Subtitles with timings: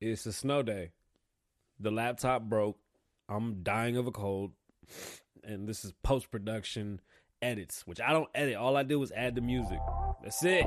[0.00, 0.92] It's a snow day.
[1.80, 2.78] The laptop broke.
[3.28, 4.52] I'm dying of a cold.
[5.44, 7.00] And this is post production
[7.42, 8.56] edits, which I don't edit.
[8.56, 9.80] All I do is add the music.
[10.22, 10.66] That's it.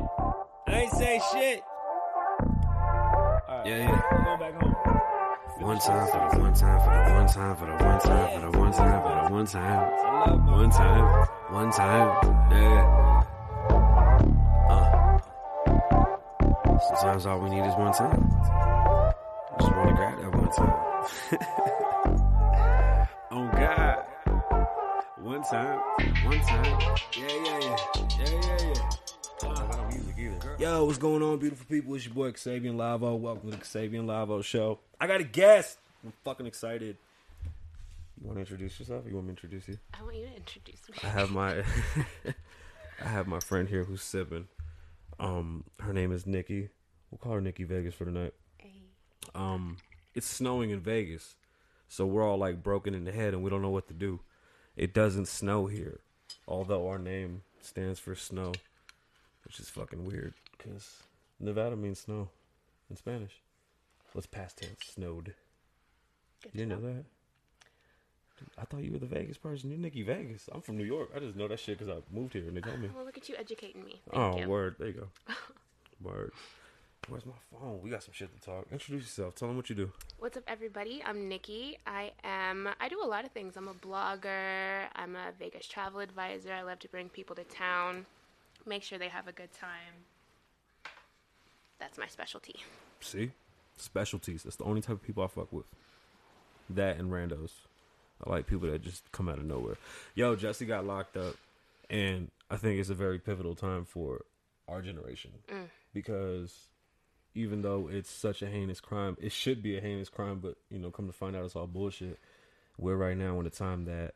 [0.67, 1.61] I ain't say shit.
[2.41, 4.01] Right, Yeah, yeah.
[4.11, 4.75] I'm going back home.
[5.59, 8.51] One time for the one time for the one time for the one time for
[8.51, 9.93] the one time for the one time.
[9.93, 10.51] I love you.
[10.51, 12.07] One time, one time,
[12.51, 13.23] yeah.
[14.69, 15.19] Uh.
[16.87, 18.60] Sometimes all we need is one time.
[20.55, 20.73] Time.
[23.31, 24.05] oh God.
[25.19, 25.79] One time,
[26.25, 26.97] one time.
[27.15, 27.77] Yeah, yeah, yeah.
[28.19, 28.89] Yeah, yeah, yeah.
[29.43, 30.55] I don't music either.
[30.59, 31.95] Yo, what's going on, beautiful people?
[31.95, 33.17] It's your boy Kasabian Lavoe.
[33.17, 34.79] Welcome to the Kasabian Lavoe Show.
[34.99, 35.77] I got a guest.
[36.03, 36.97] I'm fucking excited.
[38.19, 39.05] You want to introduce yourself?
[39.07, 39.77] You want me to introduce you?
[39.93, 40.97] I want you to introduce me.
[41.01, 41.63] I have my
[43.01, 44.49] I have my friend here who's sipping.
[45.17, 46.69] Um, her name is Nikki.
[47.09, 48.33] We'll call her Nikki Vegas for the night.
[48.57, 48.73] Hey.
[49.33, 49.77] Um,
[50.13, 51.35] it's snowing in Vegas,
[51.87, 54.19] so we're all like broken in the head and we don't know what to do.
[54.75, 55.99] It doesn't snow here,
[56.47, 58.53] although our name stands for snow,
[59.45, 61.03] which is fucking weird because
[61.39, 62.29] Nevada means snow
[62.89, 63.41] in Spanish.
[64.13, 64.79] What's past tense?
[64.93, 65.33] Snowed.
[66.43, 67.05] Good You know that?
[68.57, 69.69] I thought you were the Vegas person.
[69.69, 70.49] You're Nikki Vegas.
[70.51, 71.11] I'm from New York.
[71.15, 72.89] I just know that shit because I moved here and they told me.
[72.93, 74.01] Well, look at you educating me.
[74.09, 74.47] Thank Oh, you.
[74.49, 74.75] word.
[74.79, 75.33] There you go.
[76.01, 76.31] word.
[77.07, 77.81] Where's my phone?
[77.81, 78.67] We got some shit to talk.
[78.71, 79.35] Introduce yourself.
[79.35, 79.91] Tell them what you do.
[80.19, 81.01] What's up, everybody?
[81.05, 81.77] I'm Nikki.
[81.87, 82.69] I am.
[82.79, 83.57] I do a lot of things.
[83.57, 84.85] I'm a blogger.
[84.95, 86.53] I'm a Vegas travel advisor.
[86.53, 88.05] I love to bring people to town,
[88.65, 90.05] make sure they have a good time.
[91.79, 92.57] That's my specialty.
[92.99, 93.31] See?
[93.77, 94.43] Specialties.
[94.43, 95.65] That's the only type of people I fuck with.
[96.69, 97.51] That and randos.
[98.23, 99.77] I like people that just come out of nowhere.
[100.13, 101.35] Yo, Jussie got locked up,
[101.89, 104.21] and I think it's a very pivotal time for
[104.67, 105.65] our generation mm.
[105.93, 106.67] because
[107.33, 110.79] even though it's such a heinous crime, it should be a heinous crime, but you
[110.79, 112.19] know, come to find out, it's all bullshit.
[112.77, 114.15] We're right now in a time that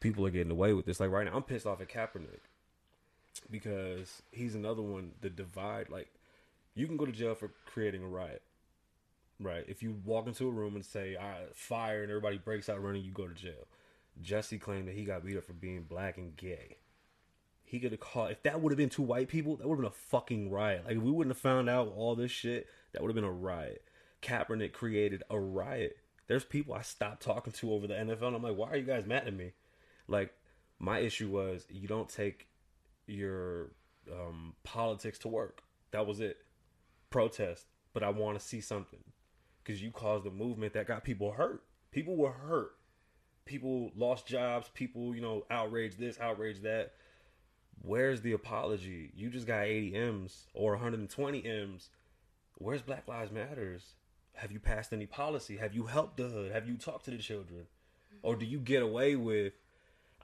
[0.00, 1.00] people are getting away with this.
[1.00, 2.40] Like right now, I'm pissed off at Kaepernick
[3.50, 5.12] because he's another one.
[5.20, 6.08] The divide, like
[6.74, 8.42] you can go to jail for creating a riot.
[9.40, 9.64] Right.
[9.68, 13.04] If you walk into a room and say, right, fire, and everybody breaks out running,
[13.04, 13.68] you go to jail.
[14.20, 16.76] Jussie claimed that he got beat up for being black and gay.
[17.68, 19.82] He could have caught, if that would have been two white people, that would have
[19.82, 20.84] been a fucking riot.
[20.86, 23.30] Like, if we wouldn't have found out all this shit, that would have been a
[23.30, 23.84] riot.
[24.22, 25.98] Kaepernick created a riot.
[26.28, 28.84] There's people I stopped talking to over the NFL, and I'm like, why are you
[28.84, 29.52] guys mad at me?
[30.06, 30.32] Like,
[30.78, 32.48] my issue was you don't take
[33.06, 33.72] your
[34.10, 35.62] um, politics to work.
[35.90, 36.38] That was it.
[37.10, 39.02] Protest, but I want to see something
[39.62, 41.62] because you caused a movement that got people hurt.
[41.90, 42.72] People were hurt.
[43.44, 44.70] People lost jobs.
[44.74, 46.92] People, you know, outraged this, outraged that.
[47.82, 49.12] Where's the apology?
[49.14, 51.90] You just got 80 M's or 120 M's.
[52.56, 53.94] Where's Black Lives Matters?
[54.34, 55.56] Have you passed any policy?
[55.56, 56.52] Have you helped the hood?
[56.52, 57.66] Have you talked to the children?
[58.22, 59.52] Or do you get away with,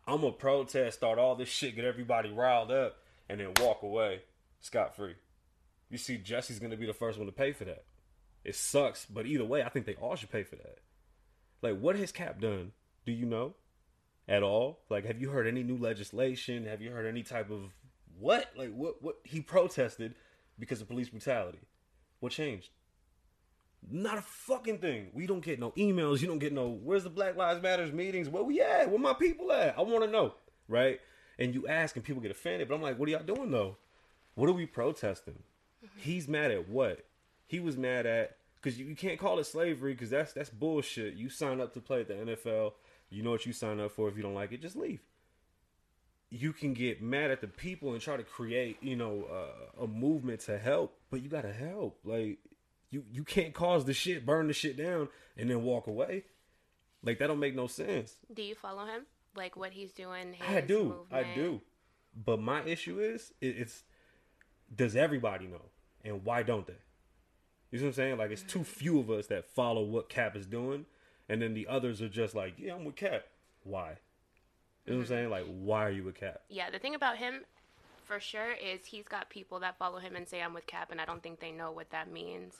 [0.07, 2.99] I'm to protest, start all this shit, get everybody riled up,
[3.29, 4.23] and then walk away
[4.61, 5.15] scot free?
[5.91, 7.85] You see, Jussie's to be the first one to pay for that.
[8.45, 10.79] It sucks, but either way, I think they all should pay for that.
[11.63, 12.73] Like, what has Kap done?
[13.07, 13.55] Do you know
[14.29, 14.81] at all?
[14.91, 16.67] Like, have you heard any new legislation?
[16.67, 17.73] Have you heard any type of
[18.19, 18.51] what?
[18.57, 19.03] Like, what?
[19.03, 20.15] What he protested
[20.59, 21.61] because of police brutality?
[22.21, 22.71] What changed?
[23.91, 25.09] Not a fucking thing.
[25.13, 26.21] We don't get no emails.
[26.21, 26.71] You don't get no.
[26.71, 28.29] Where's the Black Lives Matters meetings?
[28.29, 28.91] Where we at?
[28.91, 29.79] Where my people at?
[29.79, 30.35] I want to know,
[30.69, 31.01] right?
[31.39, 32.69] And you ask, and people get offended.
[32.69, 33.77] But I'm like, what are y'all doing though?
[34.37, 35.43] What are we protesting?
[35.85, 36.01] Mm-hmm.
[36.01, 37.05] He's mad at what?
[37.47, 41.15] He was mad at because you, you can't call it slavery because that's that's bullshit.
[41.15, 42.73] You sign up to play at the NFL.
[43.15, 44.09] You know what you sign up for.
[44.09, 45.01] If you don't like it, just leave.
[46.31, 49.87] You can get mad at the people and try to create, you know, uh, a
[49.87, 51.99] movement to help, but you gotta help.
[52.05, 52.39] Like
[52.91, 56.25] you you can't cause the shit, burn the shit down, and then walk away.
[57.05, 58.17] Like that don't make no sense.
[58.33, 59.03] Do you follow him?
[59.37, 60.37] Like what he's doing?
[60.49, 61.07] I do, Movement?
[61.13, 61.61] I do.
[62.17, 63.83] But my issue is, it, it's
[64.75, 65.63] does everybody know,
[66.05, 66.77] and why don't they?
[67.71, 68.19] You see what I'm saying?
[68.19, 70.87] Like it's too few of us that follow what Kap is doing,
[71.29, 73.25] and then the others are just like, yeah, I'm with Kap.
[73.63, 73.97] Why?
[74.87, 75.31] You know what I'm saying?
[75.31, 76.43] Like, why are you with Kap?
[76.49, 77.41] Yeah, the thing about him,
[78.05, 81.01] for sure, is he's got people that follow him and say I'm with Kap, and
[81.01, 82.55] I don't think they know what that means.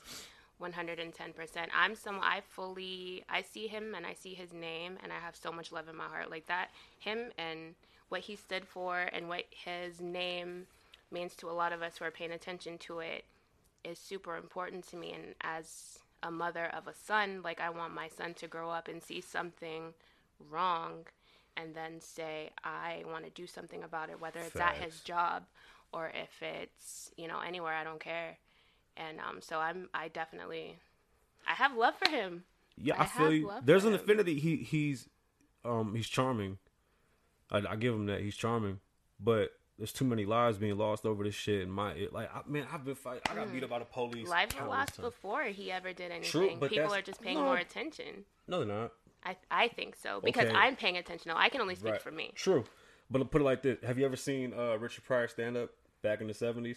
[0.63, 1.69] 110%.
[1.77, 5.37] I'm some I fully I see him and I see his name and I have
[5.37, 6.71] so much love in my heart like that.
[7.01, 7.75] Him and
[8.09, 10.67] what he stood for and what his name
[11.11, 13.25] means to a lot of us who are paying attention to it
[13.85, 17.95] is super important to me and as a mother of a son, like I want
[17.95, 19.93] my son to grow up and see something
[20.51, 21.07] wrong
[21.57, 25.45] and then say I want to do something about it whether it's at his job
[25.93, 28.39] or if it's, you know, anywhere I don't care.
[28.97, 30.79] And um so I'm I definitely
[31.47, 32.45] I have love for him.
[32.77, 33.53] Yeah, I I, feel you.
[33.63, 34.41] There's an affinity.
[34.41, 35.09] He he's
[35.65, 36.59] um he's charming.
[37.51, 38.21] I, I give him that.
[38.21, 38.81] He's charming,
[39.21, 41.63] but there's too many lives being lost over this shit.
[41.63, 43.23] And my like, I, man, I've been fighting.
[43.29, 44.29] I got beat up by the police.
[44.29, 46.31] Lives were lost before he ever did anything.
[46.31, 47.45] True, but People are just paying no.
[47.45, 48.25] more attention.
[48.47, 48.93] No, they're not.
[49.25, 50.55] I I think so because Okay.
[50.55, 51.31] I'm paying attention.
[51.31, 52.03] No, I can only speak Right.
[52.03, 52.33] for me.
[52.35, 52.65] True,
[53.11, 55.71] but I'll put it like this: Have you ever seen uh, Richard Pryor stand up
[56.03, 56.77] back in the '70s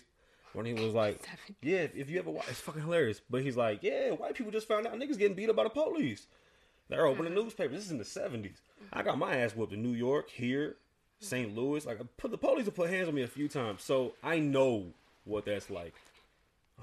[0.53, 1.19] when he was like,
[1.61, 4.51] "Yeah, if, if you ever watch, it's fucking hilarious." But he's like, "Yeah, white people
[4.51, 6.25] just found out niggas getting beat up by the police.
[6.89, 7.41] They're opening Mm-hmm.
[7.43, 7.75] newspapers.
[7.75, 8.61] This is in the '70s.
[8.93, 10.77] I got my ass whooped in New York, here,
[11.19, 11.55] St.
[11.55, 11.85] Louis.
[11.85, 14.85] Like, put the police have put hands on me a few times, so I know
[15.25, 15.93] what that's like.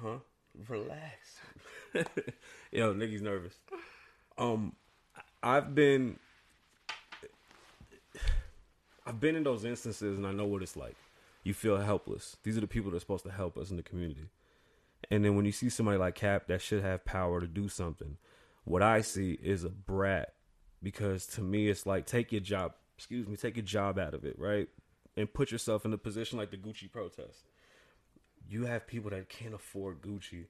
[0.00, 0.18] Huh?
[0.68, 1.40] Relax.
[2.72, 3.54] Yo, niggas nervous.
[4.36, 4.74] Um,
[5.42, 6.18] I've been
[9.06, 10.96] I've been in those instances and I know what it's like.
[11.42, 12.36] You feel helpless.
[12.42, 14.28] These are the people that are supposed to help us in the community.
[15.10, 18.16] And then when you see somebody like Kap that should have power to do something,
[18.64, 20.32] what I see is a brat.
[20.82, 24.24] Because to me it's like take your job excuse me, take your job out of
[24.24, 24.68] it, right?
[25.16, 27.44] And put yourself in a position like the Gucci protest.
[28.48, 30.46] You have people that can't afford Gucci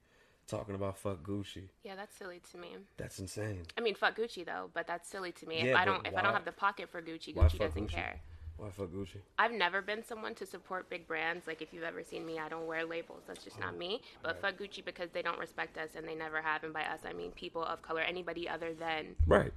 [0.47, 1.69] talking about fuck Gucci.
[1.83, 2.69] Yeah, that's silly to me.
[2.97, 3.63] That's insane.
[3.79, 5.59] I mean, fuck Gucci though, but that's silly to me.
[5.59, 7.89] Yeah, if I don't, if I don't have the pocket for Gucci, why Gucci doesn't
[7.89, 7.95] Gucci?
[7.95, 8.21] care.
[8.57, 9.19] Why fuck Gucci?
[9.39, 11.47] I've never been someone to support big brands.
[11.47, 13.23] Like if you've ever seen me, I don't wear labels.
[13.27, 14.01] That's just not oh, me.
[14.23, 16.63] But fuck Gucci because they don't respect us and they never have.
[16.63, 19.17] And by us, I mean people of color, anybody other than.
[19.27, 19.53] Right.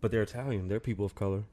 [0.00, 0.68] But they're Italian.
[0.68, 1.44] They're people of color.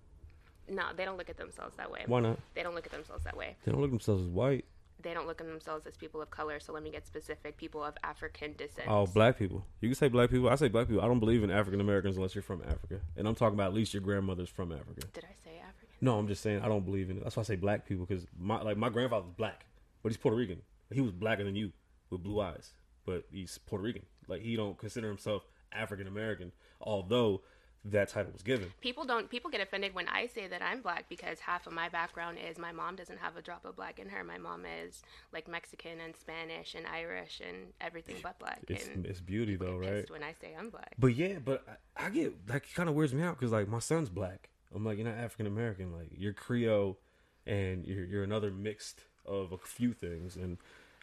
[0.72, 2.04] No, they don't look at themselves that way.
[2.08, 2.40] Why not?
[2.56, 3.58] They don't look at themselves that way.
[3.66, 4.66] They don't look at themselves as white.
[5.04, 6.60] They don't look at themselves as people of color.
[6.60, 8.88] So let me get specific: people of African descent.
[8.88, 9.66] Oh, black people.
[9.82, 10.48] You can say black people.
[10.48, 11.04] I say black people.
[11.04, 13.02] I don't believe in African Americans unless you're from Africa.
[13.18, 15.02] And I'm talking about at least your grandmother's from Africa.
[15.14, 15.96] Did I say African?
[16.00, 17.24] No, I'm just saying I don't believe in it.
[17.24, 19.66] That's why I say black people because my like my grandfather's black,
[20.04, 20.62] but he's Puerto Rican.
[20.94, 21.72] He was blacker than you
[22.10, 22.74] with blue eyes,
[23.06, 24.06] but he's Puerto Rican.
[24.28, 27.42] Like he don't consider himself African American, although
[27.86, 28.72] that title was given.
[28.80, 29.30] People don't.
[29.30, 32.58] People get offended when I say that I'm black because half of my background is
[32.58, 34.24] my mom doesn't have a drop of black in her.
[34.24, 35.02] My mom is
[35.34, 38.62] like Mexican and Spanish and Irish and everything but black.
[38.68, 40.10] It's it's beauty though, right?
[40.12, 40.94] when I say I'm black.
[41.00, 41.64] But yeah, but
[41.98, 44.50] I, I get like it kind of weirds me out because like my son's black.
[44.74, 45.92] I'm like you're not African American.
[45.92, 47.00] Like you're Creole,
[47.48, 50.36] and you're you're another mixed of a few things.
[50.36, 50.58] And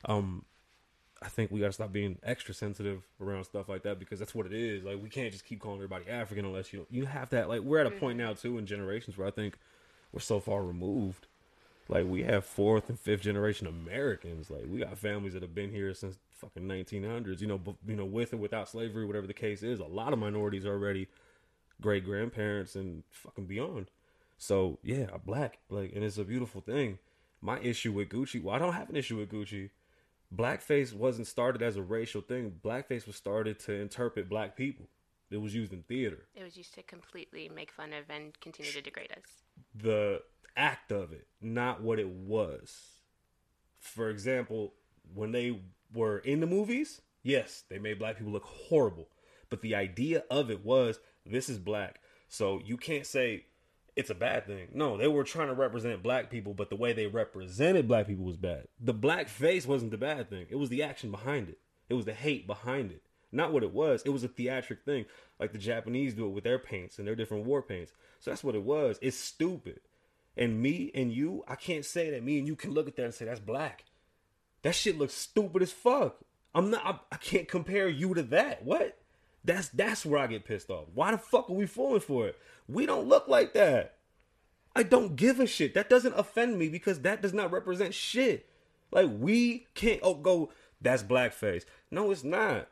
[0.04, 0.44] um,
[1.20, 4.47] I think we gotta stop being extra sensitive around stuff like that because that's what
[4.47, 4.85] it is.
[4.85, 7.49] Like we can't just keep calling everybody African unless you you have that.
[7.49, 8.29] Like we're at a point mm-hmm.
[8.29, 9.59] now too in generations where I think
[10.12, 11.26] we're so far removed.
[11.88, 14.50] Like we have fourth and fifth generation Americans.
[14.50, 17.41] Like we got families that have been here since fucking 1900s.
[17.41, 19.81] You know, bu- you know, with or without slavery, whatever the case is.
[19.81, 21.09] A lot of minorities are already
[21.81, 23.91] great grandparents and fucking beyond.
[24.37, 25.59] So yeah, I'm black.
[25.69, 26.99] Like, and it's a beautiful thing.
[27.41, 29.70] My issue with Gucci, well, I don't have an issue with Gucci.
[30.34, 32.52] Blackface wasn't started as a racial thing.
[32.62, 34.86] Blackface was started to interpret black people.
[35.30, 36.26] It was used in theater.
[36.34, 39.42] It was used to completely make fun of and continue to degrade us.
[39.75, 40.22] the
[40.56, 42.76] act of it, not what it was.
[43.78, 44.75] For example,
[45.14, 45.60] when they
[45.94, 49.08] were in the movies, yes, they made black people look horrible.
[49.50, 52.00] But the idea of it was this is black.
[52.28, 53.44] So you can't say
[53.98, 54.68] it's a bad thing.
[54.72, 58.24] No, they were trying to represent black people, but the way they represented black people
[58.24, 58.68] was bad.
[58.80, 60.46] The black face wasn't the bad thing.
[60.50, 61.58] It was the action behind it.
[61.88, 63.02] It was the hate behind it.
[63.32, 64.02] Not what it was.
[64.06, 65.06] It was a theatric thing.
[65.40, 67.93] Like the Japanese do it with their paints and their different war paints.
[68.20, 69.00] So that's what it was.
[69.02, 69.81] It's stupid.
[70.36, 73.05] And me and you, I can't say that me and you can look at that
[73.05, 73.84] and say that's black.
[74.62, 76.20] That shit looks stupid as fuck.
[76.55, 76.86] I'm not.
[76.86, 78.64] I, I can't compare you to that.
[78.64, 78.96] What?
[79.44, 80.86] That's that's where I get pissed off.
[80.94, 82.36] Why the fuck are we falling for it?
[82.68, 83.94] We don't look like that.
[84.76, 85.74] I don't give a shit.
[85.74, 88.48] That doesn't offend me because that does not represent shit.
[88.90, 90.50] Like we can't oh go.
[90.80, 91.64] That's blackface.
[91.90, 92.68] No, it's not.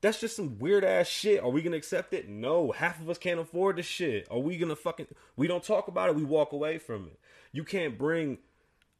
[0.00, 1.42] That's just some weird ass shit.
[1.42, 2.28] Are we gonna accept it?
[2.28, 2.72] No.
[2.72, 4.26] Half of us can't afford the shit.
[4.30, 5.06] Are we gonna fucking?
[5.36, 6.16] We don't talk about it.
[6.16, 7.18] We walk away from it.
[7.52, 8.38] You can't bring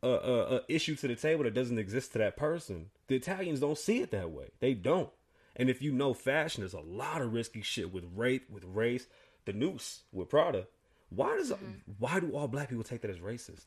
[0.03, 2.87] a, a, a issue to the table that doesn't exist to that person.
[3.09, 4.51] The Italians don't see it that way.
[4.61, 5.11] They don't.
[5.57, 9.07] And if you know fashion, there's a lot of risky shit with rape, with race.
[9.47, 10.67] The noose with Prada.
[11.11, 11.53] Why does
[11.99, 13.67] why do all black people take that as racist?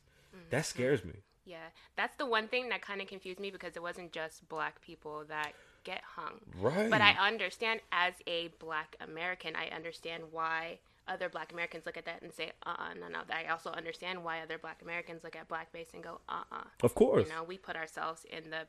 [0.50, 1.14] That scares me.
[1.44, 1.56] Yeah,
[1.96, 5.24] that's the one thing that kind of confused me because it wasn't just black people
[5.28, 5.52] that
[5.84, 6.40] get hung.
[6.60, 6.90] Right.
[6.90, 10.78] But I understand as a black American, I understand why
[11.08, 13.20] other black Americans look at that and say, uh uh no, no.
[13.32, 16.94] I also understand why other black Americans look at blackface and go, uh uh Of
[16.94, 17.26] course.
[17.26, 18.66] You know, we put ourselves in the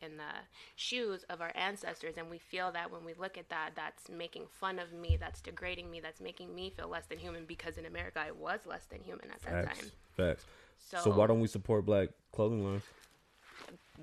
[0.00, 0.22] in the
[0.76, 4.44] shoes of our ancestors and we feel that when we look at that that's making
[4.60, 7.84] fun of me that's degrading me that's making me feel less than human because in
[7.86, 9.78] america i was less than human at that Facts.
[9.80, 10.44] time Facts.
[10.78, 12.82] so, So why don't we support black clothing lines?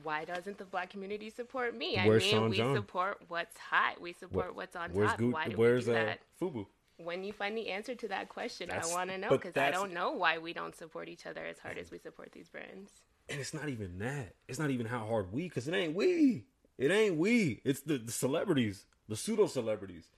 [0.04, 1.98] why doesn't the black community support me?
[1.98, 2.75] I mean, Sean we John?
[2.75, 4.00] support what's hot.
[4.02, 5.20] We support what's on Where's top.
[5.20, 6.20] Gu- why do Where's we do uh, that?
[6.40, 6.66] Fubu?
[6.98, 9.72] When you find the answer to that question, That's- I want to know because I
[9.72, 12.92] don't know why we don't support each other as hard as we support these brands.
[13.29, 14.36] And it's not even that.
[14.48, 16.46] It's not even how hard we, because it ain't we.
[16.77, 17.62] It ain't we.
[17.63, 20.10] It's the, the celebrities, the pseudo celebrities.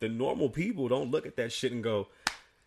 [0.00, 2.08] The normal people don't look at that shit and go,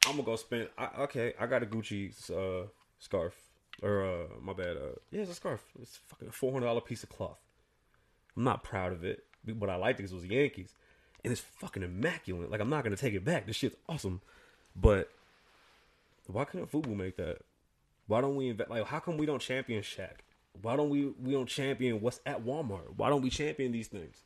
[0.05, 2.67] "I'm gonna go spend." I, okay, I got a Gucci uh,
[3.00, 3.33] scarf,
[3.81, 4.77] or uh, my bad.
[4.77, 5.63] Uh, yeah, it's a scarf.
[5.81, 7.39] It's fucking a four hundred dollar piece of cloth.
[8.36, 10.75] I'm not proud of it, but I liked it because it was the Yankees,
[11.24, 12.51] and it's fucking immaculate.
[12.51, 13.48] Like I'm not gonna take it back.
[13.48, 14.21] This shit's awesome,
[14.75, 15.10] but
[16.27, 17.39] why couldn't Fubu make that?
[18.12, 18.70] Why don't we invest?
[18.70, 20.15] Like, how come we don't champion Shaq?
[20.62, 22.98] Why don't we we don't champion what's at Walmart?
[22.98, 24.18] Why don't we champion these things?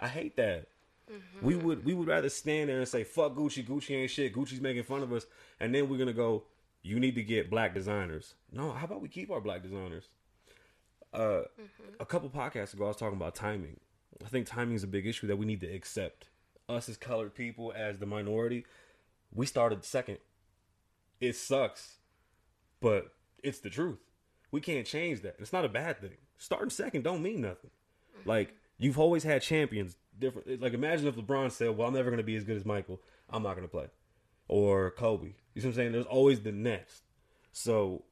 [0.00, 0.66] I hate that.
[1.40, 4.60] We would we would rather stand there and say fuck Gucci, Gucci ain't shit, Gucci's
[4.60, 5.26] making fun of us,
[5.60, 6.42] and then we're gonna go.
[6.82, 8.34] You need to get black designers.
[8.50, 10.08] No, how about we keep our black designers?
[11.14, 11.42] Uh,
[12.00, 13.78] a couple podcasts ago, I was talking about timing.
[14.24, 16.26] I think timing is a big issue that we need to accept.
[16.68, 18.64] Us as colored people, as the minority,
[19.32, 20.18] we started second.
[21.20, 21.98] It sucks,
[22.80, 23.98] but it's the truth.
[24.50, 25.36] We can't change that.
[25.38, 26.16] It's not a bad thing.
[26.38, 27.70] Starting second don't mean nothing.
[28.24, 29.96] Like you've always had champions.
[30.18, 30.60] Different.
[30.60, 33.00] Like imagine if LeBron said, "Well, I'm never going to be as good as Michael.
[33.30, 33.86] I'm not going to play,"
[34.48, 35.34] or Kobe.
[35.54, 35.92] You see what I'm saying?
[35.92, 37.04] There's always the next.
[37.52, 38.04] So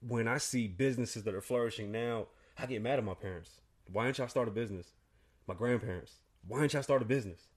[0.00, 2.26] when I see businesses that are flourishing now,
[2.58, 3.60] I get mad at my parents.
[3.92, 4.92] Why didn't y'all start a business?
[5.46, 6.14] My grandparents.
[6.46, 7.48] Why didn't y'all start a business?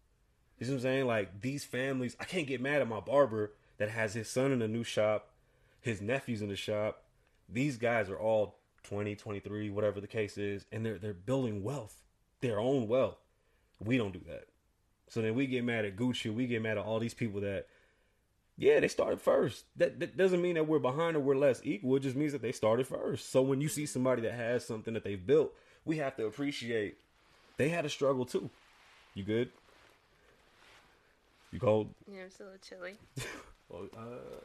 [0.60, 1.08] You see what I'm saying?
[1.08, 4.62] Like these families, I can't get mad at my barber that has his son in
[4.62, 5.29] a new shop,
[5.82, 7.04] his nephews in the shop.
[7.48, 12.04] These guys are all 20, 23, whatever the case is, and they're they're building wealth,
[12.42, 13.18] their own wealth.
[13.84, 14.46] We don't do that.
[15.08, 17.68] So then we get mad at Gucci, we get mad at all these people that
[18.60, 19.64] yeah, they started first.
[19.78, 21.96] That, that doesn't mean that we're behind or we're less equal.
[21.96, 23.32] It just means that they started first.
[23.32, 25.54] So when you see somebody that has something that they've built,
[25.86, 26.98] we have to appreciate
[27.56, 28.50] they had a struggle too.
[29.14, 29.50] You good?
[31.52, 31.90] You cold?
[32.12, 32.98] Yeah, it's a little chilly.
[33.70, 34.40] Well, uh,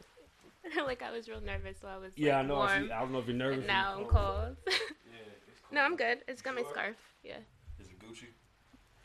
[0.85, 2.13] like I was real nervous, so I was.
[2.15, 2.55] yeah, I like, know.
[2.55, 2.69] Warm.
[2.69, 3.57] I, see- I don't know if you're nervous.
[3.59, 4.55] And now I'm you're cold.
[4.67, 4.73] Yeah,
[5.47, 5.73] it's cold.
[5.73, 6.19] no, I'm good.
[6.27, 6.95] It's got my scarf.
[7.23, 7.37] Yeah.
[7.79, 8.27] Is it Gucci?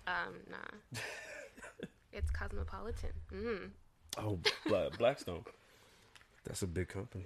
[0.06, 1.00] Um, nah.
[2.12, 3.10] it's Cosmopolitan.
[3.32, 3.70] Mm.
[4.18, 4.38] Oh,
[4.98, 5.44] Blackstone.
[6.44, 7.24] That's a big company.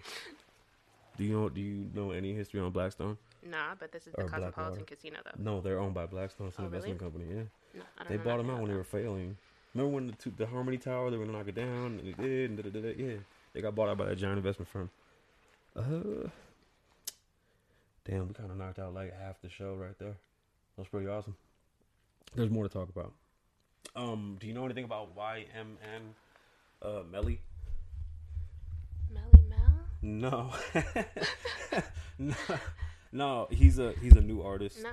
[1.17, 1.49] Do you know?
[1.49, 3.17] Do you know any history on Blackstone?
[3.49, 4.51] Nah, but this is the Or Blackwater.
[4.53, 5.43] Cosmopolitan Casino, though.
[5.43, 6.49] No, they're owned by Blackstone.
[6.49, 6.91] It's an Oh, really?
[6.91, 7.25] investment company.
[7.31, 7.43] Yeah.
[7.75, 9.37] No, I don't They know bought them out when they were failing.
[9.75, 12.13] Remember when the two, the Harmony Tower they were gonna knock it down and they
[12.23, 13.17] did and da, da, da, da, yeah
[13.55, 14.91] they got bought out by that giant investment firm.
[15.77, 16.29] Uh,
[18.05, 20.17] damn, we kind of knocked out like half the show right there.
[20.77, 21.37] That was pretty awesome.
[22.35, 23.13] There's more to talk about.
[23.95, 25.47] Um, do you know anything about YNW
[26.83, 27.41] uh, Melly?
[29.13, 29.73] Melly Mel?
[30.03, 30.53] No,
[32.19, 32.35] no,
[33.13, 33.49] no.
[33.51, 34.83] He's a he's a new artist.
[34.83, 34.91] No.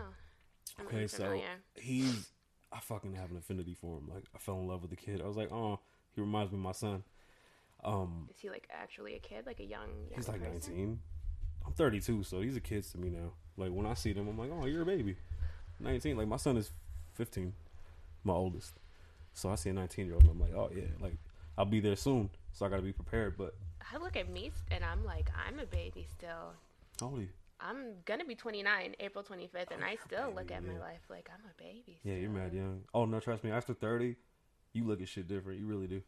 [0.79, 1.39] I'm Okay, so
[1.75, 2.29] he's
[2.71, 4.09] I fucking have an affinity for him.
[4.13, 5.21] Like I fell in love with the kid.
[5.21, 5.79] I was like, oh,
[6.13, 7.03] he reminds me of my son.
[7.83, 9.87] Um, Is he like actually a kid, like a young?
[10.09, 10.73] young he's like person?
[10.73, 10.99] 19.
[11.65, 13.31] I'm 32, so he's a kid to me now.
[13.57, 15.15] Like when I see them, I'm like, oh, you're a baby.
[15.79, 16.17] 19.
[16.17, 16.71] Like my son is
[17.15, 17.53] 15,
[18.23, 18.73] my oldest.
[19.33, 21.15] So I see a 19 year old, and I'm like, oh yeah, like
[21.57, 22.29] I'll be there soon.
[22.53, 23.37] So I gotta be prepared.
[23.37, 23.55] But
[23.93, 26.53] I look at me and I'm like, I'm a baby still.
[26.99, 27.29] how old are you?
[27.59, 31.29] I'm gonna be 29 April 25th, and I still look baby, at my life like
[31.31, 31.99] I'm a baby.
[32.03, 32.81] Yeah, you're mad young.
[32.93, 33.51] Oh no, trust me.
[33.51, 34.15] After 30,
[34.73, 35.59] you look at shit different.
[35.59, 36.01] You really do.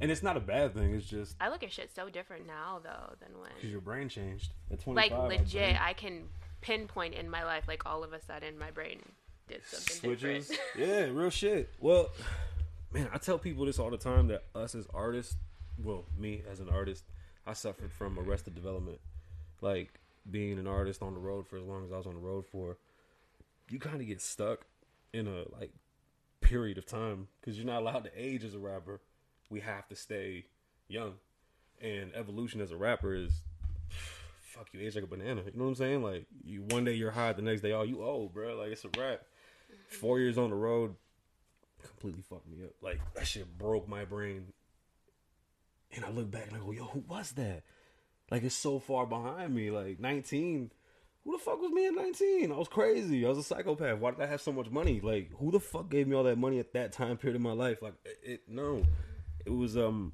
[0.00, 0.94] And it's not a bad thing.
[0.94, 4.08] It's just I look at shit so different now though than when because your brain
[4.08, 5.12] changed at 25.
[5.12, 5.80] Like legit.
[5.80, 6.24] I can
[6.60, 9.00] pinpoint in my life like all of a sudden my brain
[9.48, 10.48] did something switches.
[10.48, 10.90] different.
[10.90, 11.70] yeah, real shit.
[11.80, 12.10] Well,
[12.92, 15.36] man, I tell people this all the time that us as artists,
[15.78, 17.04] well, me as an artist,
[17.46, 19.00] I suffered from arrested development.
[19.60, 22.20] Like being an artist on the road for as long as I was on the
[22.20, 22.78] road for,
[23.68, 24.66] you kind of get stuck
[25.12, 25.72] in a like
[26.40, 29.00] period of time because you're not allowed to age as a rapper.
[29.50, 30.46] We have to stay
[30.88, 31.14] young,
[31.80, 33.32] and evolution as a rapper is.
[34.42, 35.42] Fuck you, age like a banana.
[35.46, 36.02] You know what I'm saying?
[36.02, 38.56] Like you, one day you're high, the next day, oh, you old, bro.
[38.56, 39.22] Like it's a rap
[39.88, 40.96] four years on the road
[41.82, 42.72] completely fucked me up.
[42.80, 44.52] Like that shit broke my brain.
[45.94, 47.62] And I look back and I go, yo, who was that?
[48.30, 49.70] Like it's so far behind me.
[49.70, 50.70] Like 19.
[51.24, 52.52] Who the fuck was me at 19?
[52.52, 53.26] I was crazy.
[53.26, 53.98] I was a psychopath.
[53.98, 55.00] Why did I have so much money?
[55.02, 57.52] Like who the fuck gave me all that money at that time period in my
[57.52, 57.82] life?
[57.82, 58.82] Like it, it no.
[59.44, 60.12] It was um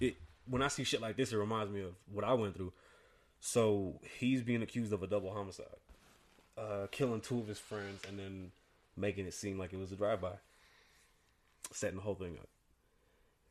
[0.00, 0.16] it
[0.46, 2.72] when I see shit like this, it reminds me of what I went through.
[3.40, 5.66] So he's being accused of a double homicide
[6.56, 8.52] uh, killing two of his friends and then
[8.96, 10.34] making it seem like it was a drive-by,
[11.72, 12.48] setting the whole thing up.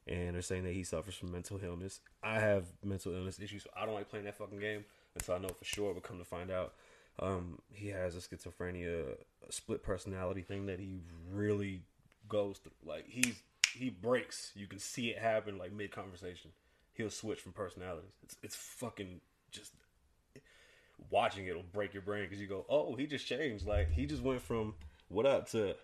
[0.07, 1.99] And they're saying that he suffers from mental illness.
[2.23, 5.39] I have mental illness issues, so I don't like playing that fucking game until I
[5.39, 5.93] know for sure.
[5.93, 6.73] But come to find out,
[7.19, 9.15] Um, he has a schizophrenia,
[9.47, 11.83] a split personality thing that he really
[12.29, 12.71] goes through.
[12.83, 13.41] Like he's
[13.73, 14.51] he breaks.
[14.55, 16.51] You can see it happen like mid conversation.
[16.93, 18.11] He'll switch from personalities.
[18.23, 19.73] It's it's fucking just
[21.09, 23.65] watching it'll break your brain because you go, oh, he just changed.
[23.65, 24.75] Like he just went from
[25.09, 25.75] what up to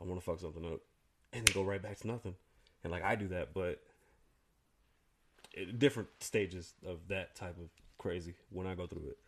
[0.00, 0.80] I want to fuck something up,
[1.32, 2.34] and then go right back to nothing.
[2.82, 3.80] And like I do that, but
[5.52, 9.18] it, different stages of that type of crazy when I go through it.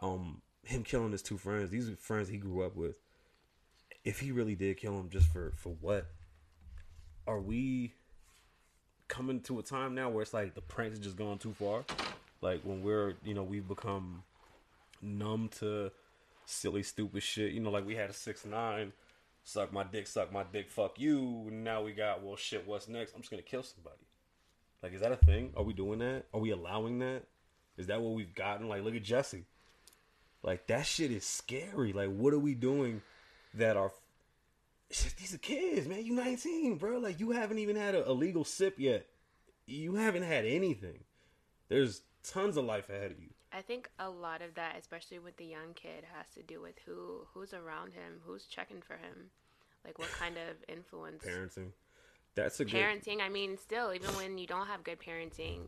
[0.00, 1.70] Um, him killing his two friends.
[1.70, 2.98] These are friends he grew up with.
[4.04, 6.06] If he really did kill him, just for for what?
[7.26, 7.92] Are we
[9.08, 11.84] coming to a time now where it's like the pranks just gone too far?
[12.40, 14.24] Like when we're you know we've become
[15.00, 15.90] numb to
[16.44, 17.52] silly stupid shit.
[17.52, 18.92] You know, like we had a six nine,
[19.44, 21.48] suck my dick, suck my dick, fuck you.
[21.52, 22.66] Now we got well shit.
[22.66, 23.14] What's next?
[23.14, 23.96] I'm just gonna kill somebody.
[24.82, 25.52] Like, is that a thing?
[25.56, 26.24] Are we doing that?
[26.34, 27.22] Are we allowing that?
[27.76, 28.68] Is that what we've gotten?
[28.68, 29.44] Like, look at Jussie.
[30.42, 31.92] Like that shit is scary.
[31.92, 33.02] Like, what are we doing
[33.54, 33.92] that are?
[34.92, 36.04] Just, these are kids, man.
[36.04, 36.98] You 19, bro.
[36.98, 39.06] Like, you haven't even had a, a legal sip yet.
[39.66, 41.04] You haven't had anything.
[41.68, 43.30] There's tons of life ahead of you.
[43.52, 46.74] I think a lot of that, especially with the young kid, has to do with
[46.86, 49.30] who who's around him, who's checking for him,
[49.84, 51.22] like what kind of influence.
[51.24, 51.72] Parenting.
[52.34, 53.18] That's a good parenting.
[53.18, 53.22] Good...
[53.22, 55.60] I mean, still, even when you don't have good parenting,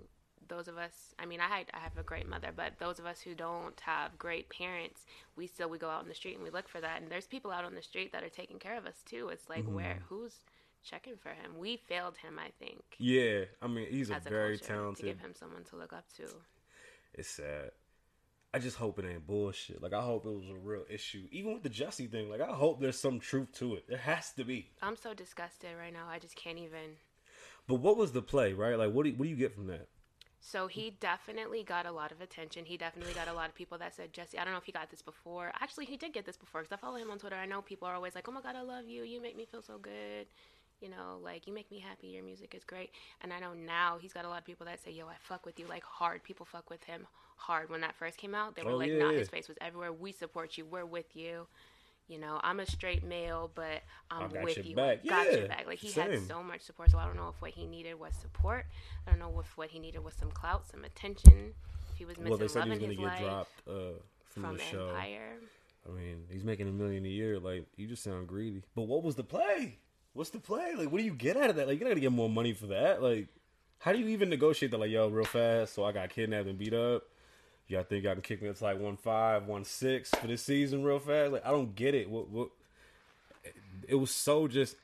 [0.48, 1.14] those of us.
[1.18, 3.78] I mean, I had, I have a great mother, but those of us who don't
[3.80, 5.04] have great parents,
[5.36, 7.02] we still we go out in the street and we look for that.
[7.02, 9.28] And there's people out on the street that are taking care of us too.
[9.28, 9.74] It's like mm-hmm.
[9.74, 10.34] where who's
[10.88, 11.58] checking for him?
[11.58, 12.82] We failed him, I think.
[12.98, 15.04] Yeah, I mean, he's a very talented.
[15.04, 16.24] To give him someone to look up to.
[17.14, 17.70] It's sad.
[18.54, 19.82] I just hope it ain't bullshit.
[19.82, 21.26] Like I hope it was a real issue.
[21.32, 23.88] Even with the Jussie thing, like I hope there's some truth to it.
[23.88, 24.70] There has to be.
[24.80, 26.06] I'm so disgusted right now.
[26.08, 26.98] I just can't even.
[27.66, 28.78] But what was the play, right?
[28.78, 29.88] Like what do you, what do you get from that?
[30.46, 32.66] So he definitely got a lot of attention.
[32.66, 34.72] He definitely got a lot of people that said, Jussie, I don't know if he
[34.72, 35.50] got this before.
[35.58, 37.36] Actually, he did get this before because I follow him on Twitter.
[37.36, 39.04] I know people are always like, oh my God, I love you.
[39.04, 40.26] You make me feel so good
[40.80, 42.90] you know, like you make me happy, your music is great.
[43.22, 45.46] And I know now he's got a lot of people that say, yo, I fuck
[45.46, 46.22] with you, like hard.
[46.22, 47.70] People fuck with him hard.
[47.70, 49.18] When that first came out, they were oh, like, yeah, nah, yeah.
[49.18, 49.92] his face was everywhere.
[49.92, 51.46] We support you, we're with you.
[52.08, 54.76] You know, I'm a straight male, but I'm with you.
[54.76, 55.06] Back.
[55.06, 55.64] Got yeah, your back.
[55.66, 56.10] Like he same.
[56.10, 56.90] had so much support.
[56.90, 58.66] So I don't know if what he needed was support.
[59.06, 61.54] I don't know if what he needed was some clout, some attention.
[61.92, 63.72] If he was missing well, they said love he was gonna get dropped uh,
[64.26, 64.88] from, from, the show.
[64.88, 65.36] Empire.
[65.86, 67.38] I mean, he's making a million a year.
[67.38, 68.62] Like you just sound greedy.
[68.74, 69.78] But what was the play?
[70.14, 70.74] what's the play?
[70.76, 71.68] Like, what do you get out of that?
[71.68, 73.02] Like, you gotta get more money for that.
[73.02, 73.28] Like,
[73.78, 74.78] how do you even negotiate that?
[74.78, 75.74] Like, yo, real fast.
[75.74, 77.02] So I got kidnapped and beat up.
[77.66, 80.42] Y'all think y'all can kick me up to like one five, one six for this
[80.42, 81.33] season real fast?
[81.33, 82.11] Like, I don't get it.
[82.11, 82.29] What?
[82.29, 82.48] What?
[83.88, 84.77] It was so just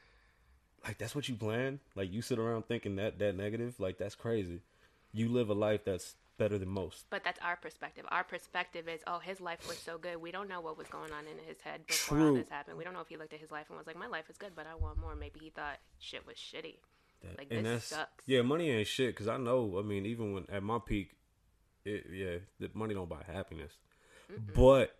[0.84, 1.80] like that's what you plan.
[1.94, 3.78] Like you sit around thinking that that negative.
[3.78, 4.60] Like that's crazy.
[5.12, 7.04] You live a life that's better than most.
[7.10, 8.04] But that's our perspective.
[8.08, 10.16] Our perspective is, oh, his life was so good.
[10.16, 12.28] We don't know what was going on in his head before True.
[12.28, 12.78] all this happened.
[12.78, 14.38] We don't know if he looked at his life and was like, my life is
[14.38, 15.14] good, but I want more.
[15.14, 16.76] Maybe he thought shit was shitty.
[17.22, 18.24] That, like and this sucks.
[18.26, 19.14] Yeah, money ain't shit.
[19.14, 19.76] Because I know.
[19.78, 21.10] I mean, even when at my peak,
[21.84, 23.72] it yeah, the money don't buy happiness.
[24.30, 24.54] Mm-mm.
[24.54, 24.96] But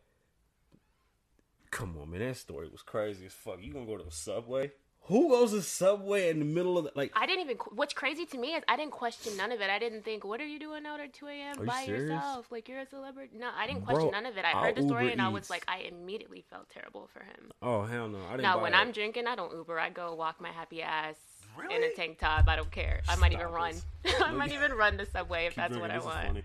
[1.70, 3.58] come on, man, that story was crazy as fuck.
[3.60, 4.72] You gonna go to the subway?
[5.04, 7.10] Who goes to Subway in the middle of the like?
[7.16, 7.56] I didn't even.
[7.74, 9.68] What's crazy to me is I didn't question none of it.
[9.68, 11.64] I didn't think, "What are you doing out at two a.m.
[11.64, 12.46] by you yourself?
[12.52, 14.44] Like you're a celebrity." No, I didn't question Bro, none of it.
[14.44, 17.50] I heard the story Uber and I was like, I immediately felt terrible for him.
[17.60, 18.18] Oh hell no!
[18.28, 18.42] I didn't.
[18.42, 18.76] Now when it.
[18.76, 19.80] I'm drinking, I don't Uber.
[19.80, 21.16] I go walk my happy ass
[21.58, 21.74] really?
[21.74, 22.46] in a tank top.
[22.46, 23.00] I don't care.
[23.08, 23.74] I might even run.
[24.22, 26.44] I might even run the Subway if Keep that's what I want.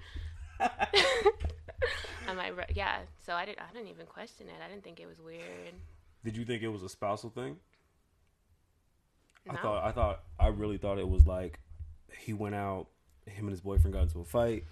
[2.28, 3.00] I might, yeah.
[3.26, 3.60] So I didn't.
[3.60, 4.56] I didn't even question it.
[4.63, 5.74] I didn't think it was weird.
[6.24, 7.58] Did you think it was a spousal thing?
[9.46, 9.54] No.
[9.54, 11.60] I thought I thought I really thought it was like
[12.20, 12.88] he went out,
[13.28, 14.63] him and his boyfriend got into a fight,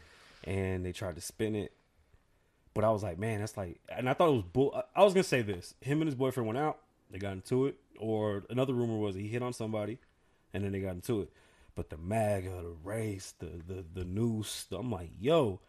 [0.44, 1.74] and they tried to spin it.
[2.74, 4.84] But I was like, man, that's like, and I thought it was bull.
[4.96, 6.80] I was gonna say this: him and his boyfriend went out,
[7.12, 10.00] they got into it, or another rumor was he hit on somebody,
[10.54, 11.30] and then they got into it.
[11.76, 15.60] But the MAGA, the race, the the the noose, I'm like, yo,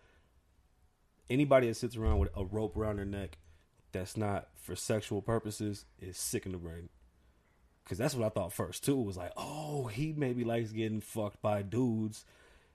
[1.31, 3.39] anybody that sits around with a rope around their neck
[3.93, 6.89] that's not for sexual purposes is sick in the brain.
[7.87, 8.99] Cause that's what I thought first too.
[8.99, 12.25] It was like, oh, he maybe likes getting fucked by dudes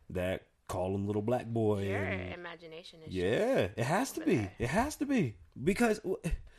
[0.10, 1.84] that call him little black boy.
[1.86, 4.38] Your and, imagination is yeah, it has to be.
[4.38, 4.52] There.
[4.60, 6.00] It has to be because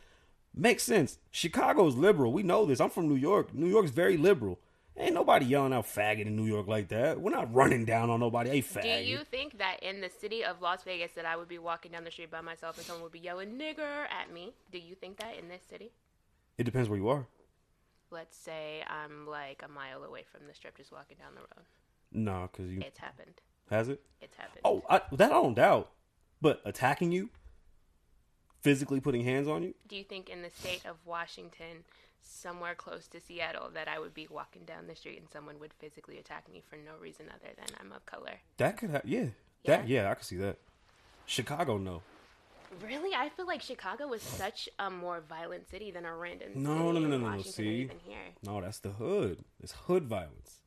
[0.54, 1.18] makes sense.
[1.30, 2.32] Chicago's liberal.
[2.32, 2.80] We know this.
[2.80, 3.54] I'm from New York.
[3.54, 4.58] New York's very liberal.
[4.96, 7.20] Ain't nobody yelling out faggot in New York like that.
[7.20, 8.50] We're not running down on nobody.
[8.50, 8.82] Hey, faggot.
[8.82, 11.92] Do you think that in the city of Las Vegas that I would be walking
[11.92, 14.52] down the street by myself and someone would be yelling nigger at me?
[14.70, 15.92] Do you think that in this city?
[16.58, 17.26] It depends where you are
[18.10, 21.66] let's say I'm like a mile away from the strip, just walking down the road.
[22.12, 22.80] No, because you.
[22.80, 23.40] It's happened.
[23.70, 24.00] Has it?
[24.20, 24.60] It's happened.
[24.64, 25.90] Oh, I, that I don't doubt.
[26.40, 27.30] But attacking you
[28.62, 29.74] physically putting hands on you.
[29.88, 31.84] Do you think in the state of Washington,
[32.22, 35.72] somewhere close to Seattle, that I would be walking down the street and someone would
[35.74, 38.40] physically attack me for no reason other than I'm of color?
[38.56, 39.26] That could have, yeah,
[39.64, 40.58] that yeah, I could see that.
[41.26, 42.02] Chicago, no,
[42.86, 46.70] Really, I feel like Chicago was such a more violent city than a random No,
[46.70, 47.90] city no, no, in no, no, see?
[48.44, 49.44] no, that's the hood.
[49.60, 50.60] It's hood violence.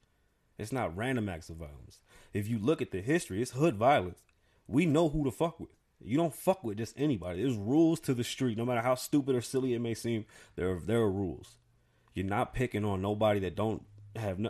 [0.57, 1.99] It's not random acts of violence.
[2.33, 4.21] If you look at the history, it's hood violence.
[4.67, 5.69] We know who to fuck with.
[6.05, 7.41] You don't fuck with just anybody.
[7.41, 8.57] There's rules to the street.
[8.57, 11.57] No matter how stupid or silly it may seem, there are, there are rules.
[12.13, 13.83] You're not picking on nobody that don't
[14.15, 14.49] have no.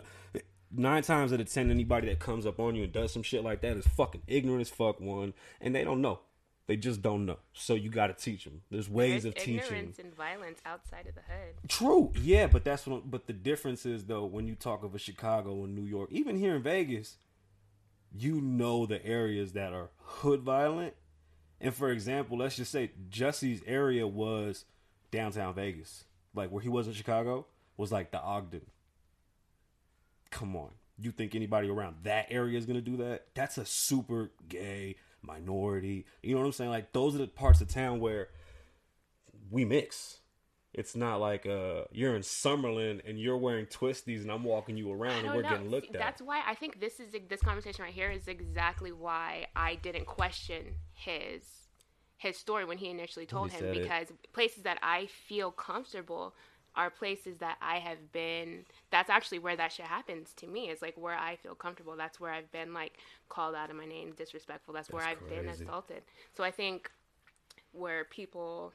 [0.76, 3.44] Nine times out of ten, anybody that comes up on you and does some shit
[3.44, 5.00] like that is fucking ignorant as fuck.
[5.00, 6.20] One, and they don't know.
[6.66, 7.38] They just don't know.
[7.52, 8.62] So you got to teach them.
[8.70, 9.58] There's ways There's of teaching.
[9.58, 11.68] ignorance and violence outside of the hood.
[11.68, 13.10] True, yeah, but that's what.
[13.10, 16.36] But the difference is though, when you talk of a Chicago and New York, even
[16.36, 17.16] here in Vegas,
[18.12, 20.94] you know the areas that are hood violent.
[21.60, 24.64] And for example, let's just say Jussie's area was
[25.10, 28.66] downtown Vegas, like where he was in Chicago was like the Ogden.
[30.30, 33.26] Come on, you think anybody around that area is gonna do that?
[33.34, 36.06] That's a super gay minority.
[36.22, 36.70] You know what I'm saying?
[36.70, 38.28] Like those are the parts of town where
[39.50, 40.18] we mix.
[40.74, 44.92] It's not like uh you're in Summerlin and you're wearing twisties and I'm walking you
[44.92, 45.50] around and we're know.
[45.50, 46.00] getting looked See, at.
[46.00, 50.06] That's why I think this is this conversation right here is exactly why I didn't
[50.06, 51.42] question his
[52.16, 53.82] his story when he initially told he him said it.
[53.82, 56.34] because places that I feel comfortable
[56.76, 60.70] are places that I have been that's actually where that shit happens to me.
[60.70, 61.96] Is like where I feel comfortable.
[61.96, 64.74] That's where I've been like called out of my name, disrespectful.
[64.74, 66.02] That's, where I've been assaulted.
[66.36, 66.90] So I think
[67.72, 68.72] where people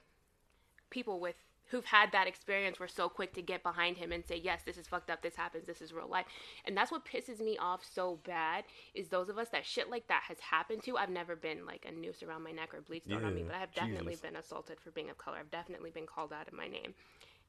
[0.90, 1.36] people with
[1.70, 4.78] who've had that experience were so quick to get behind him and say yes this
[4.78, 6.26] is fucked up this happens this is real life
[6.66, 10.08] and that's what pisses me off so bad is those of us that shit like
[10.08, 13.04] that has happened to i've never been like a noose around my neck or bleach
[13.08, 14.22] thrown on me but i have definitely Jesus.
[14.22, 16.94] been assaulted for being of color i've definitely been called out of my name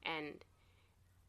[0.03, 0.35] and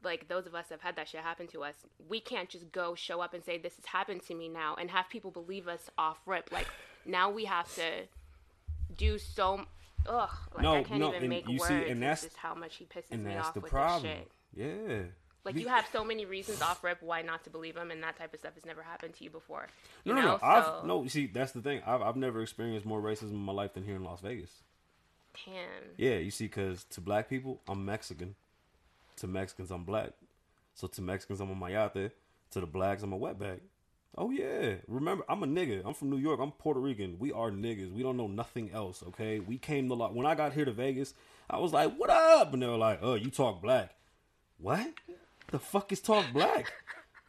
[0.05, 1.75] like those of us that have had that shit happen to us,
[2.09, 4.91] we can't just go show up and say this has happened to me now and
[4.91, 6.51] have people believe us off rip.
[6.53, 6.67] Like
[7.05, 8.07] now we have to
[8.97, 9.67] do so.
[10.07, 11.69] Ugh, like No, I can't no, even make you words.
[11.69, 14.03] see, and that's- just how much he pisses and me that's off the with problem.
[14.03, 14.31] this shit.
[14.55, 15.03] Yeah.
[15.45, 18.17] Like you have so many reasons off rip why not to believe him, and that
[18.17, 19.67] type of stuff has never happened to you before.
[20.05, 20.39] You No, no, know?
[20.41, 20.47] no.
[20.47, 21.07] I've no.
[21.09, 21.83] See, that's the thing.
[21.85, 24.63] I've I've never experienced more racism in my life than here in Las Vegas.
[25.45, 25.55] Damn.
[25.97, 28.37] Yeah, you see, because to black people, I'm Mexican.
[29.17, 30.11] To Mexicans, I'm black.
[30.75, 32.13] So to Mexicans, I'm a mayate.
[32.53, 33.61] To the blacks, I'm a wetback.
[34.17, 35.83] Oh yeah, remember, I'm a nigga.
[35.87, 36.39] I'm from New York.
[36.41, 37.17] I'm Puerto Rican.
[37.19, 37.93] We are niggas.
[37.93, 39.03] We don't know nothing else.
[39.09, 40.15] Okay, we came to lot.
[40.15, 41.15] When I got here to Vegas,
[41.49, 43.95] I was like, "What up?" And they were like, "Oh, you talk black."
[44.59, 44.87] What?
[45.51, 46.73] The fuck is talk black?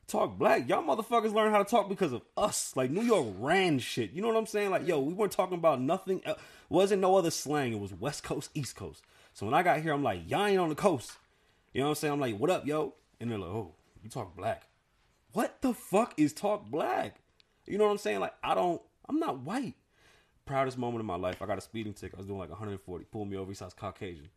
[0.08, 0.68] talk black.
[0.68, 2.76] Y'all motherfuckers learn how to talk because of us.
[2.76, 4.12] Like New York ran shit.
[4.12, 4.70] You know what I'm saying?
[4.70, 6.22] Like, yo, we weren't talking about nothing.
[6.26, 6.40] Else.
[6.70, 7.74] Wasn't no other slang.
[7.74, 9.02] It was West Coast, East Coast.
[9.34, 11.14] So when I got here, I'm like, y'all ain't on the coast.
[11.74, 12.14] You know what I'm saying?
[12.14, 12.94] I'm like, what up, yo?
[13.20, 14.64] And they're like, oh, you talk black.
[15.34, 17.18] What the fuck is talk black?
[17.66, 18.20] You know what I'm saying?
[18.20, 18.82] Like, I don't.
[19.08, 19.76] I'm not white.
[20.46, 21.42] Proudest moment of my life.
[21.42, 22.16] I got a speeding ticket.
[22.16, 23.06] I was doing like 140.
[23.06, 23.50] Pulled me over.
[23.50, 24.30] He said I was Caucasian.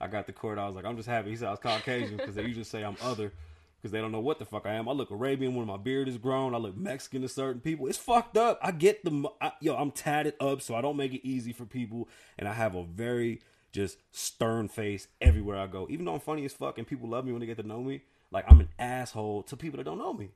[0.00, 0.58] I got the court.
[0.58, 1.30] I was like, I'm just happy.
[1.30, 3.32] He said I was Caucasian because they usually say I'm other
[3.76, 4.88] because they don't know what the fuck I am.
[4.88, 6.54] I look Arabian when my beard is grown.
[6.54, 7.86] I look Mexican to certain people.
[7.86, 8.58] It's fucked up.
[8.62, 9.74] I get the I, yo.
[9.74, 12.08] I'm tatted up, so I don't make it easy for people,
[12.38, 13.40] and I have a very
[13.72, 15.86] just stern face everywhere I go.
[15.90, 17.82] Even though I'm funny as fuck and people love me when they get to know
[17.82, 20.30] me, like I'm an asshole to people that don't know me,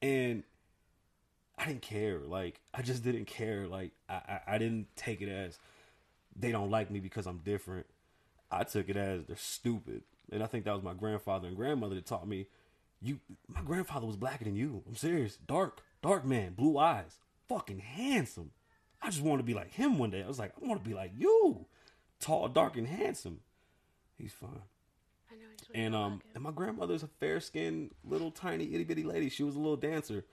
[0.00, 0.42] and
[1.58, 2.18] I didn't care.
[2.18, 3.66] Like I just didn't care.
[3.66, 5.58] Like I, I, I didn't take it as
[6.34, 7.86] they don't like me because I'm different.
[8.50, 10.02] I took it as they're stupid.
[10.30, 12.46] And I think that was my grandfather and grandmother that taught me
[13.02, 13.18] you
[13.48, 14.82] my grandfather was blacker than you.
[14.86, 15.36] I'm serious.
[15.36, 17.18] Dark, dark man, blue eyes,
[17.48, 18.50] fucking handsome.
[19.02, 20.22] I just wanted to be like him one day.
[20.22, 21.66] I was like, I want to be like you.
[22.20, 23.40] Tall, dark, and handsome.
[24.16, 24.50] He's fine.
[25.30, 25.46] I know.
[25.52, 29.02] I just wanna And um, and my grandmother's a fair skinned little tiny itty bitty
[29.04, 29.28] lady.
[29.28, 30.24] She was a little dancer,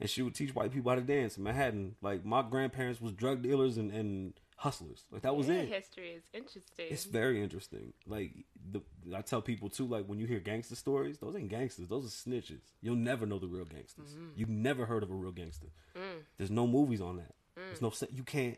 [0.00, 1.96] and she would teach white people how to dance in Manhattan.
[2.02, 5.04] Like my grandparents was drug dealers and, and hustlers.
[5.12, 5.68] Like that was Yeah, it.
[5.68, 6.86] History is interesting.
[6.90, 7.92] It's very interesting.
[8.06, 8.32] Like
[8.72, 8.80] the
[9.16, 9.86] I tell people too.
[9.86, 11.88] Like when you hear gangster stories, those ain't gangsters.
[11.88, 12.60] Those are snitches.
[12.80, 14.08] You'll never know the real gangsters.
[14.10, 14.28] Mm-hmm.
[14.36, 15.68] You've never heard of a real gangster.
[15.96, 16.22] Mm.
[16.38, 17.34] There's no movies on that.
[17.56, 17.90] There's no.
[17.90, 18.56] se- You can't.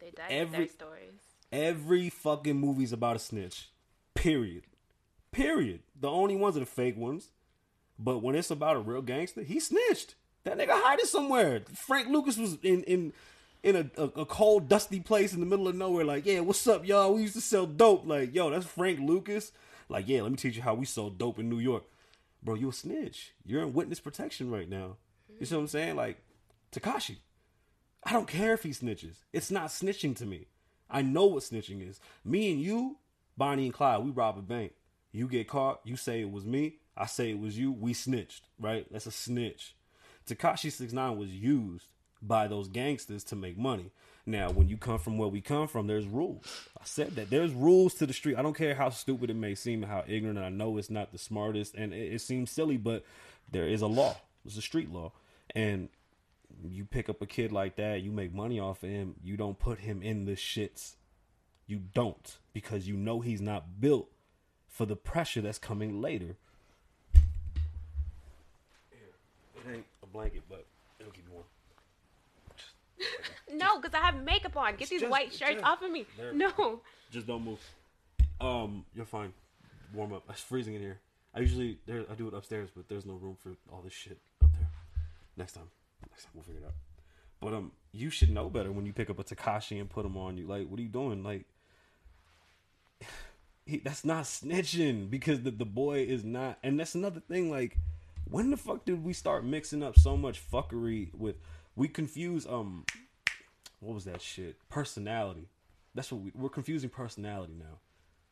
[0.00, 1.12] they died every- stories.
[1.50, 3.70] Every fucking movie's about a snitch.
[4.14, 4.64] Period.
[5.32, 5.80] Period.
[5.98, 7.30] The only ones are the fake ones.
[7.98, 10.14] But when it's about a real gangster, he snitched.
[10.44, 11.62] That nigga hiding somewhere.
[11.74, 13.12] Frank Lucas was in in
[13.62, 16.04] in a, a, a cold, dusty place in the middle of nowhere.
[16.04, 17.14] Like, yeah, what's up, y'all?
[17.14, 18.06] We used to sell dope.
[18.06, 19.52] Like, yo, that's Frank Lucas.
[19.88, 21.84] Like, yeah, let me teach you how we sold dope in New York.
[22.42, 23.32] Bro, you a snitch.
[23.44, 24.96] You're in witness protection right now.
[25.40, 25.96] You see what I'm saying?
[25.96, 26.22] Like,
[26.72, 27.16] Tekashi.
[28.04, 29.16] I don't care if he snitches.
[29.32, 30.46] It's not snitching to me.
[30.88, 32.00] I know what snitching is.
[32.24, 32.96] Me and you,
[33.36, 34.72] Bonnie and Clyde, we rob a bank.
[35.18, 38.44] You get caught, you say it was me, I say it was you, we snitched,
[38.60, 38.86] right?
[38.88, 39.74] That's a snitch.
[40.28, 41.86] Tekashi 69 was used
[42.22, 43.90] by those gangsters to make money.
[44.26, 46.44] Now, when you come from where we come from, there's rules.
[46.80, 48.38] I said that there's rules to the street.
[48.38, 50.38] I don't care how stupid it may seem, how ignorant.
[50.38, 53.04] I know it's not the smartest, and it, it seems silly, but
[53.50, 54.18] there is a law.
[54.46, 55.10] It's a street law,
[55.52, 55.88] and
[56.64, 59.16] you pick up a kid like that, you make money off of him.
[59.24, 60.94] You don't put him in the shits.
[61.66, 64.12] You don't because you know he's not built
[64.78, 66.36] for the pressure that's coming later.
[68.92, 70.64] It ain't a blanket, but
[71.00, 71.44] it'll keep you warm.
[73.58, 74.76] No, because I have makeup on.
[74.76, 76.06] Get these Just- white shirts just- off of me.
[76.16, 76.32] there.
[76.32, 76.80] No.
[77.10, 77.58] Just don't move.
[78.40, 79.32] Um, you're fine.
[79.92, 80.22] Warm up.
[80.30, 81.00] It's freezing in here.
[81.34, 84.18] I usually there I do it upstairs, but there's no room for all this shit
[84.42, 84.68] up there.
[85.36, 85.68] Next time,
[86.08, 86.74] next time we'll figure it out.
[87.40, 90.16] But um, you should know better when you pick up a Tekashi and put them
[90.16, 90.46] on you.
[90.46, 91.24] Like, what are you doing?
[91.24, 91.46] Like,
[93.68, 96.58] he, that's not snitching because the the boy is not.
[96.62, 97.50] And that's another thing.
[97.50, 97.76] Like,
[98.24, 101.36] when the fuck did we start mixing up so much fuckery with?
[101.76, 102.86] We confuse um,
[103.80, 104.56] what was that shit?
[104.70, 105.48] Personality.
[105.94, 107.80] That's what we, we're confusing personality now.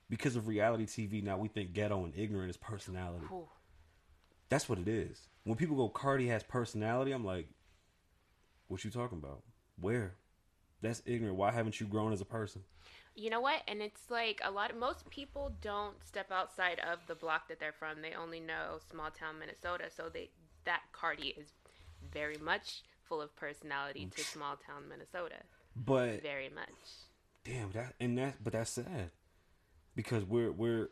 [0.09, 3.27] Because of reality TV, now we think ghetto and ignorant is personality.
[3.31, 3.49] Ooh.
[4.49, 5.29] That's what it is.
[5.44, 7.49] When people go, Cardi has personality, I'm like,
[8.68, 9.42] what you talking about?
[9.79, 10.14] Where?
[10.81, 11.37] That's ignorant.
[11.37, 12.62] Why haven't you grown as a person?
[13.16, 13.62] You know what?
[13.66, 17.59] And it's like a lot of most people don't step outside of the block that
[17.59, 18.02] they're from.
[18.02, 19.85] They only know small town Minnesota.
[19.94, 20.29] So they
[20.64, 21.48] that Cardi is
[22.12, 25.37] very much full of personality to small town Minnesota.
[25.74, 26.68] But Very much.
[27.44, 29.11] damn that and that but that's sad.
[29.94, 30.90] Because we're we're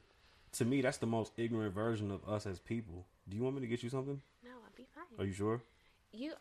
[0.53, 3.07] to me that's the most ignorant version of us as people.
[3.29, 4.21] Do you want me to get you something?
[4.43, 5.05] No, I'll be fine.
[5.19, 5.61] Are you sure?
[6.13, 6.33] You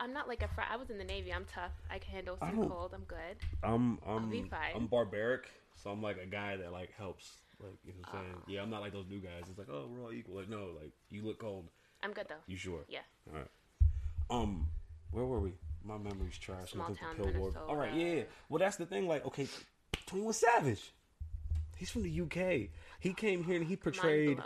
[0.00, 1.32] I'm not like a fr- I was in the Navy.
[1.32, 1.72] I'm tough.
[1.90, 2.92] I can handle some cold.
[2.94, 3.36] I'm good.
[3.62, 4.72] I'm I'm be fine.
[4.74, 5.48] I'm barbaric,
[5.82, 7.30] so I'm like a guy that like helps.
[7.60, 8.34] Like you know what I'm saying?
[8.36, 8.44] Oh.
[8.46, 9.42] Yeah, I'm not like those new guys.
[9.48, 10.36] It's like, oh, we're all equal.
[10.36, 11.68] Like no, like you look cold.
[12.02, 12.36] I'm good though.
[12.46, 12.84] You sure?
[12.88, 13.00] Yeah.
[13.28, 13.48] All right.
[14.30, 14.68] Um,
[15.10, 15.52] where were we?
[15.84, 16.72] My memory's trash.
[16.72, 18.22] Small town All right, yeah.
[18.48, 19.08] Well, that's the thing.
[19.08, 19.48] Like, okay,
[20.06, 20.92] Twenty One Savage.
[21.76, 22.68] He's from the UK.
[23.00, 24.38] He came here and he portrayed.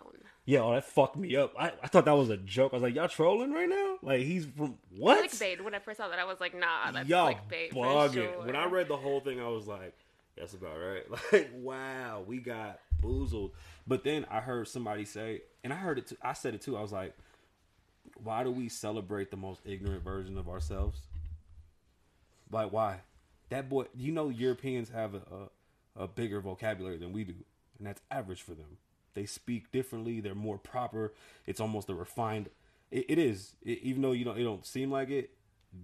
[0.47, 0.55] Mind.
[0.55, 1.53] Yeah, oh, that fucked me up.
[1.59, 2.73] I, I thought that was a joke.
[2.73, 3.97] I was like, y'all trolling right now?
[4.03, 5.31] Like, he's from what?
[5.31, 5.63] Clickbait.
[5.63, 8.15] When I first saw that, I was like, Nah, that's Y'all clickbait for bugging.
[8.15, 8.45] sure.
[8.47, 9.95] When I read the whole thing, I was like,
[10.37, 11.05] that's about right.
[11.33, 13.53] Like, wow, we got boozled.
[13.87, 16.17] But then I heard somebody say, and I heard it too.
[16.23, 16.77] I said it too.
[16.77, 17.15] I was like,
[18.23, 21.01] why do we celebrate the most ignorant version of ourselves?
[22.51, 23.01] Like, why?
[23.51, 25.23] That boy, you know, Europeans have a,
[25.99, 27.35] a, a bigger vocabulary than we do,
[27.79, 28.79] and that's average for them.
[29.15, 30.21] They speak differently.
[30.21, 31.13] They're more proper.
[31.47, 32.49] It's almost a refined.
[32.91, 35.31] It, it is, It- even though you don't, it don't seem like it.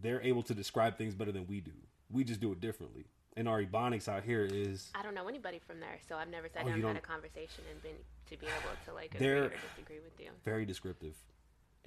[0.02, 1.72] They're able to describe things better than we do.
[2.10, 3.06] We just do it differently.
[3.36, 6.48] And our ebonics out here is I don't know anybody from there, so I've never
[6.48, 7.92] sat Oh, down and had a conversation and been
[8.30, 10.30] to be able to like agree or disagree with you.
[10.44, 11.14] very descriptive,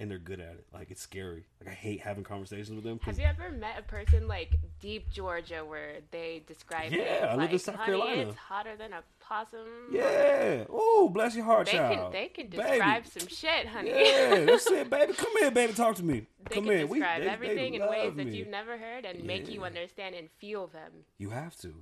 [0.02, 0.66] and they're good at it.
[0.74, 1.44] Like it's scary.
[1.60, 2.98] Like I hate having conversations with them.
[3.04, 7.36] Have you ever met a person like deep Georgia where they describe Yeah, it I
[7.36, 9.60] live in South Carolina." It's hotter than a possum.
[9.92, 10.64] yeah.
[10.68, 12.12] Oh, bless your heart, They child.
[12.12, 12.62] can they can Baby.
[12.62, 13.90] describe some shit, honey.
[13.90, 15.12] Yeah, that's it, baby.
[15.14, 15.72] Come here, baby.
[15.72, 16.26] Talk to me.
[16.48, 16.86] they Come can here.
[16.86, 19.62] We- describe they- they everything in ways love that you've never heard and make you
[19.64, 20.92] understand and feel them.
[21.18, 21.74] You have to.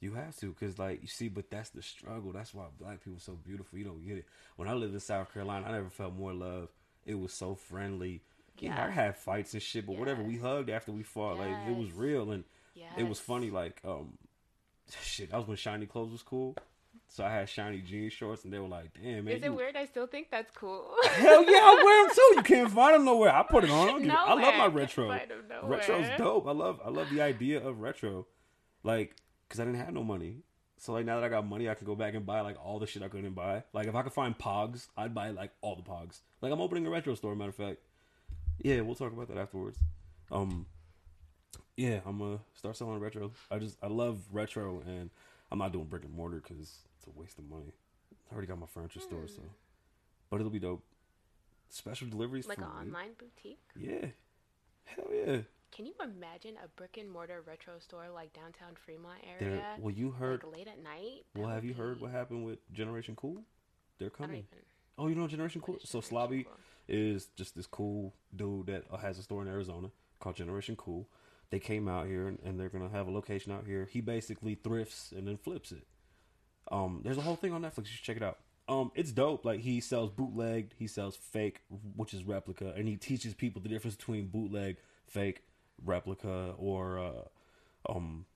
[0.00, 2.32] You have to, cause like you see, but that's the struggle.
[2.32, 3.78] That's why black people are so beautiful.
[3.78, 4.24] You don't get it.
[4.56, 6.70] When I lived in South Carolina, I never felt more love.
[7.06, 8.22] It was so friendly.
[8.58, 10.22] Yeah, I had fights and shit, but whatever.
[10.22, 11.38] We hugged after we fought.
[11.38, 12.44] Like it was real, and
[12.98, 13.50] it was funny.
[13.50, 14.18] Like um,
[15.02, 15.30] shit.
[15.30, 16.56] That was when shiny clothes was cool.
[17.08, 19.52] So I had shiny jean shorts, and they were like, "Damn, man." Is it you-
[19.54, 19.76] weird?
[19.76, 20.94] I still think that's cool.
[21.04, 22.32] Hell yeah, I wear them too.
[22.36, 23.34] You can't find them nowhere.
[23.34, 23.88] I put it on.
[23.88, 25.08] I, don't give a- I love my retro.
[25.64, 26.46] Retro's dope.
[26.46, 26.80] I love.
[26.84, 28.26] I love the idea of retro,
[28.84, 29.16] like,
[29.48, 30.42] cause I didn't have no money.
[30.80, 32.78] So like now that I got money, I can go back and buy like all
[32.78, 33.62] the shit I couldn't buy.
[33.74, 36.20] Like if I could find Pogs, I'd buy like all the Pogs.
[36.40, 37.34] Like I'm opening a retro store.
[37.36, 37.80] Matter of fact,
[38.62, 39.78] yeah, we'll talk about that afterwards.
[40.32, 40.64] Um,
[41.76, 43.30] yeah, I'm gonna start selling retro.
[43.50, 45.10] I just I love retro, and
[45.52, 47.74] I'm not doing brick and mortar because it's a waste of money.
[48.30, 49.42] I already got my furniture store, so
[50.30, 50.82] but it'll be dope.
[51.68, 53.60] Special deliveries like an online boutique.
[53.78, 54.06] Yeah,
[54.84, 55.40] hell yeah.
[55.72, 59.62] Can you imagine a brick and mortar retro store like downtown Fremont area?
[59.78, 60.42] Well, you heard.
[60.42, 61.24] like late at night.
[61.36, 63.42] Well, have you heard what happened with Generation Cool?
[63.98, 64.46] They're coming.
[64.50, 64.64] even.
[64.98, 65.78] Oh, you know Generation Cool?
[65.84, 66.56] So Slobby Cool?
[66.88, 71.08] is just this cool dude that uh, has a store in Arizona called Generation Cool.
[71.50, 73.88] They came out here and, and they're gonna have a location out here.
[73.90, 75.86] He basically thrifts and then flips it.
[76.70, 77.78] Um, there's a whole thing on Netflix.
[77.78, 78.38] You should check it out.
[78.68, 79.44] Um, it's dope.
[79.44, 81.60] Like he sells bootleg, he sells fake,
[81.96, 85.42] which is replica, and he teaches people the difference between bootleg, fake,
[85.84, 88.26] replica, or uh, um,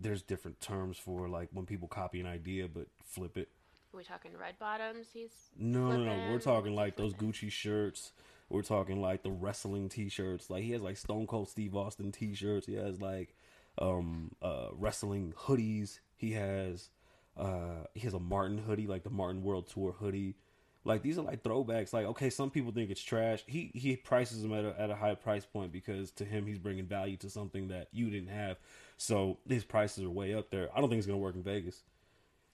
[0.00, 3.48] there's different terms for like when people copy an idea but flip it.
[3.92, 5.08] we talking red bottoms?
[5.12, 6.30] He's No, no, no.
[6.30, 8.12] We're talking like those Gucci shirts.
[8.48, 10.48] We're talking like the wrestling T-shirts.
[10.48, 12.66] Like he has like Stone Cold Steve Austin T-shirts.
[12.66, 13.34] He has like
[13.78, 15.98] um uh wrestling hoodies.
[16.16, 16.90] He has
[17.36, 20.36] uh he has a Martin hoodie, like the Martin World Tour hoodie.
[20.84, 21.92] Like these are like throwbacks.
[21.92, 23.42] Like okay, some people think it's trash.
[23.46, 26.58] He he prices them at a, at a high price point because to him he's
[26.58, 28.56] bringing value to something that you didn't have.
[28.96, 30.68] So his prices are way up there.
[30.74, 31.82] I don't think it's gonna work in Vegas.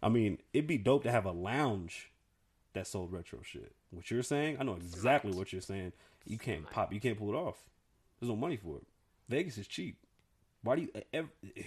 [0.03, 2.11] I mean, it'd be dope to have a lounge
[2.75, 3.73] that sold retro shit.
[3.91, 5.93] What you're saying, I know exactly what you're saying.
[6.27, 7.57] You can't pop, you can't pull it off.
[8.21, 8.83] There's no money for it.
[9.29, 9.99] Vegas is cheap.
[10.63, 10.89] Why do you?
[10.95, 11.63] Eh, Ever, eh.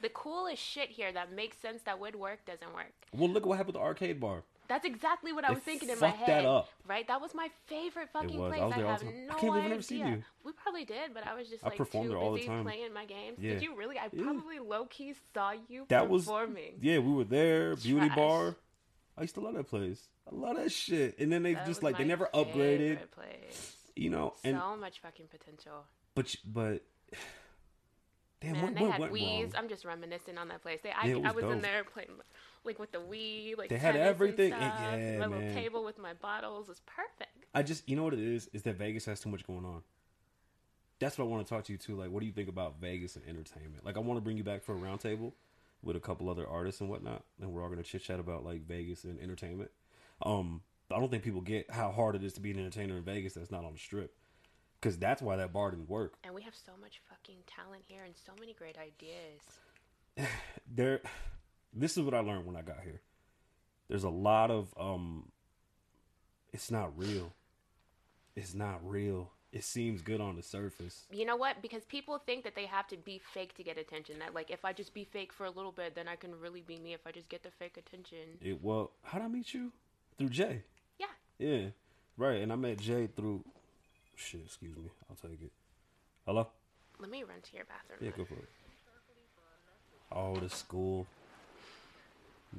[0.00, 2.92] The coolest shit here that makes sense that would work doesn't work.
[3.12, 4.44] well, look at what happened with the arcade bar.
[4.68, 6.44] That's exactly what I was thinking in my fucked that head.
[6.44, 6.68] up.
[6.86, 7.06] Right?
[7.08, 8.52] That was my favorite fucking was.
[8.52, 8.74] I place.
[8.74, 9.68] was I have no I can't believe I've idea.
[9.70, 10.22] never seen you.
[10.44, 12.48] We probably did, but I was just I like performed too there all the busy
[12.48, 12.64] time.
[12.64, 13.38] playing my games.
[13.40, 13.54] Yeah.
[13.54, 13.98] Did you really?
[13.98, 14.22] I Yeah.
[14.24, 16.74] probably low key saw you That was performing.
[16.82, 16.98] yeah.
[16.98, 17.76] We were there.
[17.76, 18.56] Beauty bar.
[19.16, 20.00] I used to love that place.
[20.30, 21.18] I love that shit.
[21.18, 23.10] And then they That just like they never upgraded.
[23.12, 23.74] Place.
[23.96, 25.84] You know, and so much fucking potential.
[26.14, 26.82] but but
[28.40, 29.58] damn, Man, what, they what had went?
[29.58, 30.78] I'm just reminiscing on that place.
[30.82, 32.10] They, I, Yeah, it I was was in there playing
[32.68, 34.52] like with the Wii, like They had tennis and everything.
[34.52, 34.60] stuff.
[34.80, 37.46] Yeah, my little table with my bottles was perfect.
[37.54, 39.82] I just, you know what it is, is that Vegas has too much going on.
[41.00, 41.96] That's what I want to talk to you too.
[41.96, 43.84] Like, what do you think about Vegas and entertainment?
[43.84, 45.32] Like, I want to bring you back for a roundtable
[45.82, 48.66] with a couple other artists and whatnot, and we're all gonna chit chat about like
[48.66, 49.70] Vegas and entertainment.
[50.22, 53.04] Um, I don't think people get how hard it is to be an entertainer in
[53.04, 54.12] Vegas that's not on the strip,
[54.80, 56.14] because that's why that bar didn't work.
[56.24, 59.40] And we have so much fucking talent here and so many great ideas.
[60.74, 61.00] There,
[61.72, 63.00] this is what I learned when I got here.
[63.88, 65.30] There's a lot of um,
[66.52, 67.32] it's not real.
[68.36, 69.30] It's not real.
[69.50, 71.06] It seems good on the surface.
[71.10, 71.62] You know what?
[71.62, 74.18] Because people think that they have to be fake to get attention.
[74.18, 76.60] That like if I just be fake for a little bit, then I can really
[76.60, 78.18] be me if I just get the fake attention.
[78.42, 79.72] It well, how'd I meet you?
[80.18, 80.62] Through Jay.
[80.98, 81.06] Yeah.
[81.38, 81.68] Yeah.
[82.16, 82.42] Right.
[82.42, 83.44] And I met Jay through
[84.16, 84.90] shit, excuse me.
[85.08, 85.52] I'll take it.
[86.26, 86.48] Hello?
[87.00, 87.98] Let me run to your bathroom.
[88.02, 88.48] Yeah, go for it.
[90.10, 91.06] Oh, the school.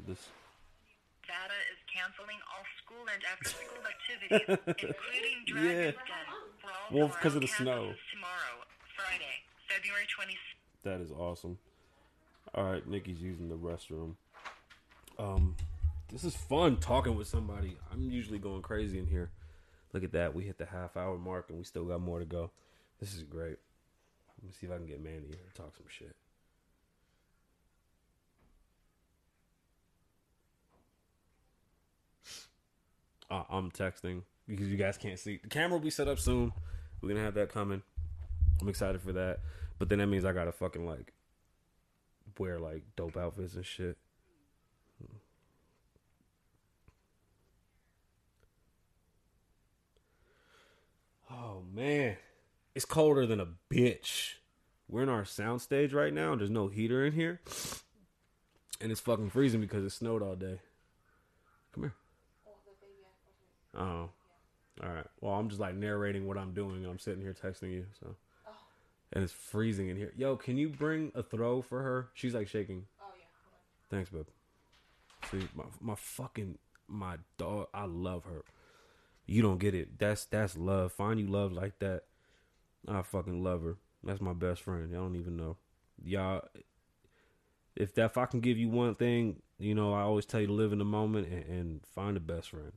[0.08, 0.28] This
[1.25, 6.02] Data is canceling all school and after-school activities, including Dragon's Yeah.
[6.62, 7.93] For all of the snow.
[8.12, 8.56] Tomorrow,
[8.95, 10.84] Friday, February 26th.
[10.84, 11.58] that is awesome.
[12.58, 14.15] Alright, Nikki's using the restroom.
[15.19, 15.56] Um
[16.12, 17.78] this is fun talking with somebody.
[17.91, 19.30] I'm usually going crazy in here.
[19.93, 20.34] Look at that.
[20.34, 22.49] We hit the half hour mark and we still got more to go.
[22.99, 23.58] This is great.
[24.38, 26.15] Let me see if I can get Mandy here to talk some shit.
[33.29, 35.39] Uh, I'm texting because you guys can't see.
[35.41, 36.51] The camera will be set up soon.
[37.01, 37.83] We're gonna have that coming.
[38.61, 39.39] I'm excited for that.
[39.77, 41.13] But then that means I gotta fucking like
[42.37, 43.97] wear like dope outfits and shit.
[51.31, 52.17] Oh man,
[52.73, 54.33] it's colder than a bitch.
[54.87, 56.35] We're in our soundstage right now.
[56.35, 57.39] There's no heater in here,
[58.81, 60.59] and it's fucking freezing because it snowed all day.
[61.73, 61.93] Come here.
[63.77, 64.10] Oh,
[64.84, 65.05] all right.
[65.21, 66.86] Well, I'm just like narrating what I'm doing.
[66.86, 68.15] I'm sitting here texting you, so.
[68.47, 68.51] Oh.
[69.13, 70.13] And it's freezing in here.
[70.15, 72.10] Yo, can you bring a throw for her?
[72.13, 72.86] She's like shaking.
[73.01, 73.95] Oh yeah.
[73.95, 74.25] Thanks, babe.
[75.32, 77.67] See, my my fucking my dog.
[77.73, 78.43] I love her.
[79.25, 79.99] You don't get it.
[79.99, 80.93] That's that's love.
[80.93, 82.03] Find you love like that.
[82.88, 83.77] I fucking love her.
[84.03, 84.89] That's my best friend.
[84.91, 85.58] Y'all don't even know.
[86.03, 86.43] Y'all,
[87.75, 90.47] if that if I can give you one thing, you know, I always tell you
[90.47, 92.71] to live in the moment and, and find a best friend.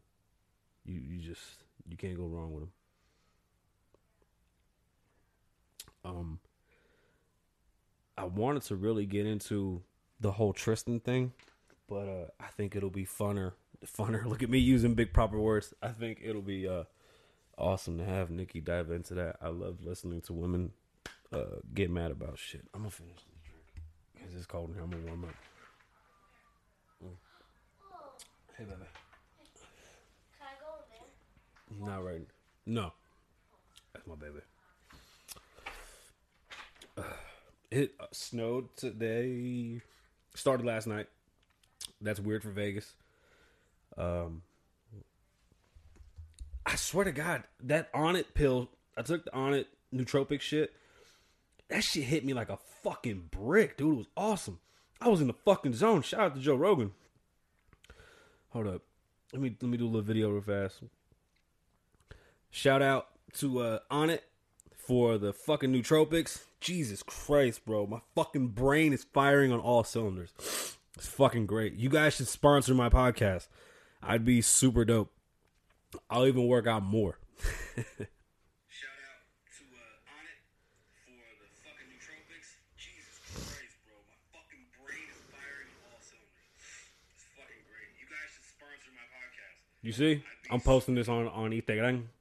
[0.84, 1.42] You you just
[1.88, 2.72] you can't go wrong with them.
[6.04, 6.38] Um,
[8.16, 9.82] I wanted to really get into
[10.20, 11.32] the whole Tristan thing,
[11.88, 13.52] but uh, I think it'll be funner.
[13.86, 14.24] Funner.
[14.26, 15.72] Look at me using big proper words.
[15.82, 16.84] I think it'll be uh,
[17.56, 19.36] awesome to have Nikki dive into that.
[19.40, 20.72] I love listening to women
[21.32, 22.62] uh, get mad about shit.
[22.74, 23.82] I'm gonna finish this drink
[24.14, 24.78] because it's cold and.
[24.80, 25.34] I'm gonna warm up.
[27.04, 27.16] Mm.
[28.58, 28.76] Hey, baby.
[30.38, 31.08] Can I go there?
[31.80, 32.26] Not right.
[32.66, 32.92] No,
[33.92, 34.40] that's my baby.
[37.70, 39.80] It uh, snowed today.
[40.34, 41.06] Started last night.
[42.02, 42.92] That's weird for Vegas.
[43.96, 44.42] Um,
[46.66, 48.68] I swear to God, that Onnit pill.
[48.94, 49.64] I took the Onnit
[49.94, 50.74] nootropic shit.
[51.68, 53.94] That shit hit me like a fucking brick, dude.
[53.94, 54.58] It was awesome.
[55.00, 56.02] I was in the fucking zone.
[56.02, 56.92] Shout out to Joe Rogan.
[58.50, 58.82] Hold up.
[59.32, 60.82] Let me let me do a little video real fast.
[62.54, 64.20] Shout out to uh Onnit
[64.76, 66.42] for the fucking nootropics.
[66.60, 67.86] Jesus Christ, bro.
[67.86, 70.34] My fucking brain is firing on all cylinders.
[70.94, 71.72] It's fucking great.
[71.74, 73.48] You guys should sponsor my podcast.
[74.02, 75.10] I'd be super dope.
[76.10, 77.18] I'll even work out more.
[77.40, 79.24] Shout out
[79.56, 80.36] to uh, Onnit
[81.08, 82.52] for the fucking nootropics.
[82.76, 83.96] Jesus Christ, bro.
[84.12, 86.60] My fucking brain is firing on all cylinders.
[87.16, 87.96] It's fucking great.
[87.96, 89.56] You guys should sponsor my podcast.
[89.80, 90.22] You see?
[90.50, 92.11] I'm posting this on on Instagram.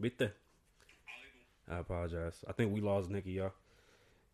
[0.00, 0.30] ¿Viste?
[1.70, 2.44] I apologize.
[2.48, 3.52] I think we lost Nikki, y'all.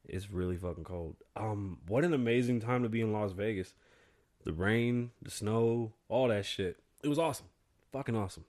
[0.09, 1.17] It's really fucking cold.
[1.35, 3.75] Um, what an amazing time to be in Las Vegas.
[4.45, 6.79] The rain, the snow, all that shit.
[7.03, 7.47] It was awesome.
[7.93, 8.45] Fucking awesome.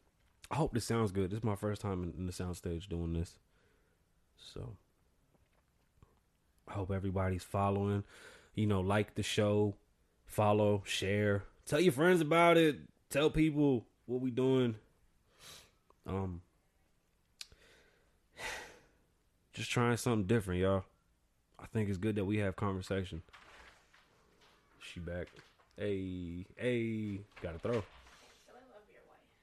[0.52, 1.32] I hope this sounds good.
[1.32, 3.36] This is my first time in, in the soundstage doing this.
[4.38, 4.76] So
[6.68, 8.04] I hope everybody's following.
[8.54, 9.76] You know, like the show,
[10.26, 12.78] follow, share, tell your friends about it.
[13.10, 14.76] Tell people what we doing.
[16.06, 16.42] Um,
[19.58, 20.84] just trying something different, y'all.
[21.60, 23.24] I think it's good that we have conversation.
[24.80, 25.28] She back.
[25.76, 27.84] Hey, hey, gotta throw.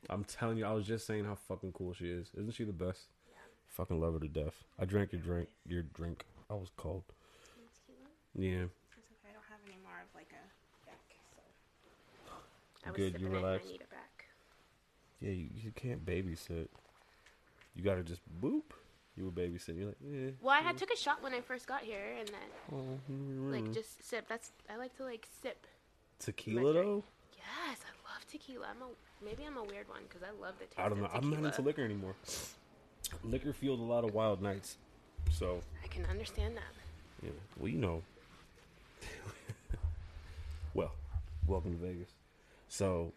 [0.08, 2.28] I'm telling you, I was just saying how fucking cool she is.
[2.38, 3.00] Isn't she the best?
[3.28, 3.38] Yeah.
[3.70, 4.54] Fucking love her to death.
[4.78, 5.48] I drank your drink.
[5.66, 6.24] Your drink.
[6.48, 7.02] I was cold.
[8.36, 8.50] Yeah.
[8.50, 9.16] It's okay.
[9.28, 11.00] I don't have any more of like a back.
[12.24, 12.32] So.
[12.86, 13.64] I was Good, you relax?
[13.66, 14.26] I need it back.
[15.20, 16.68] Yeah, you, you can't babysit.
[17.74, 18.62] You gotta just boop.
[19.16, 19.78] You were babysitting.
[19.78, 20.30] You're like, yeah.
[20.42, 23.52] Well, I had took a shot when I first got here, and then Oh, mm,
[23.52, 24.26] like just sip.
[24.28, 25.66] That's I like to like sip.
[26.18, 27.04] tequila though.
[27.36, 28.66] Yes, I love tequila.
[28.70, 30.78] I'm a maybe I'm a weird one because I love the taste.
[30.78, 31.08] I don't know.
[31.12, 32.14] I'm not into liquor anymore.
[33.22, 34.78] Liquor fueled a lot of wild nights.
[35.30, 36.62] So I can understand that.
[37.22, 37.30] Yeah.
[37.58, 38.02] Well, you know.
[40.74, 40.92] well,
[41.46, 42.08] welcome to Vegas.
[42.68, 43.12] So,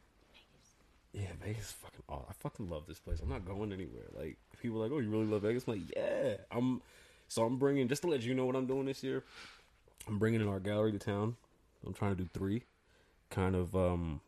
[1.18, 3.20] yeah, Vegas is fucking aw I fucking love this place.
[3.22, 4.05] I'm not going anywhere.
[4.13, 5.63] Like, people are like, oh, you really love Vegas?
[5.68, 6.36] I'm like, yeah.
[6.51, 6.82] I'm,
[7.28, 9.24] so I'm bringing, just to let you know what I'm doing this year,
[10.07, 11.36] I'm bringing an art gallery to town.
[11.86, 12.63] I'm trying to do three
[13.30, 14.22] kind of, um,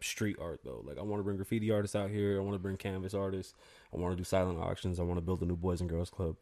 [0.00, 0.82] street art though.
[0.84, 2.38] Like I want to bring graffiti artists out here.
[2.38, 3.54] I want to bring canvas artists.
[3.92, 5.00] I want to do silent auctions.
[5.00, 6.36] I want to build a new boys and girls club.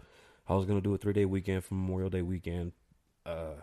[0.48, 2.72] I was gonna do a three day weekend for Memorial Day weekend.
[3.24, 3.54] Uh,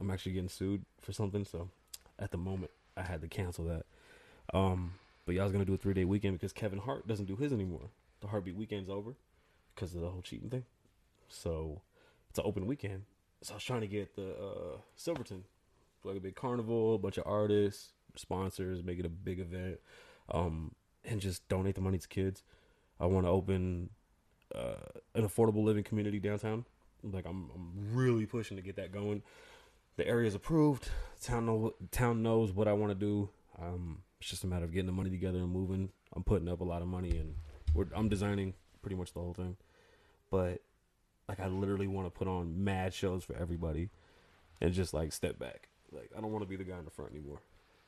[0.00, 1.68] I'm actually getting sued for something, so
[2.18, 3.86] at the moment I had to cancel that.
[4.52, 4.94] Um,
[5.26, 7.90] but was gonna do a three day weekend because Kevin Hart doesn't do his anymore.
[8.20, 9.14] The Hart Beat weekend's over
[9.74, 10.64] because of the whole cheating thing.
[11.28, 11.82] So
[12.30, 13.02] it's an open weekend.
[13.42, 15.44] So I was trying to get the uh, Silverton,
[16.04, 19.78] like a big carnival, a bunch of artists, sponsors, make it a big event,
[20.30, 20.74] um,
[21.04, 22.42] and just donate the money to kids.
[22.98, 23.90] I want to open
[24.54, 24.76] uh,
[25.14, 26.64] an affordable living community downtown.
[27.02, 29.22] Like I'm, I'm really pushing to get that going.
[29.96, 30.88] The area's approved.
[31.22, 33.28] Town know town knows what I want to do.
[33.60, 35.90] Um, it's just a matter of getting the money together and moving.
[36.14, 37.34] I'm putting up a lot of money and
[37.94, 39.56] I'm designing pretty much the whole thing.
[40.30, 40.62] But
[41.28, 43.90] like I literally want to put on mad shows for everybody
[44.60, 45.68] and just like step back.
[45.92, 47.40] Like I don't want to be the guy in the front anymore.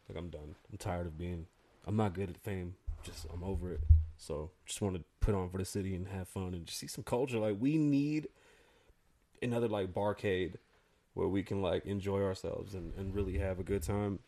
[0.09, 0.55] Like I'm done.
[0.71, 1.47] I'm tired of being.
[1.87, 2.75] I'm not good at fame.
[3.03, 3.81] Just I'm over it.
[4.17, 6.89] So just want to put on for the city and have fun and just see
[6.89, 7.39] some culture.
[7.39, 8.29] Like we need
[9.41, 10.55] another like barcade
[11.15, 14.19] where we can like enjoy ourselves and, and really have a good time.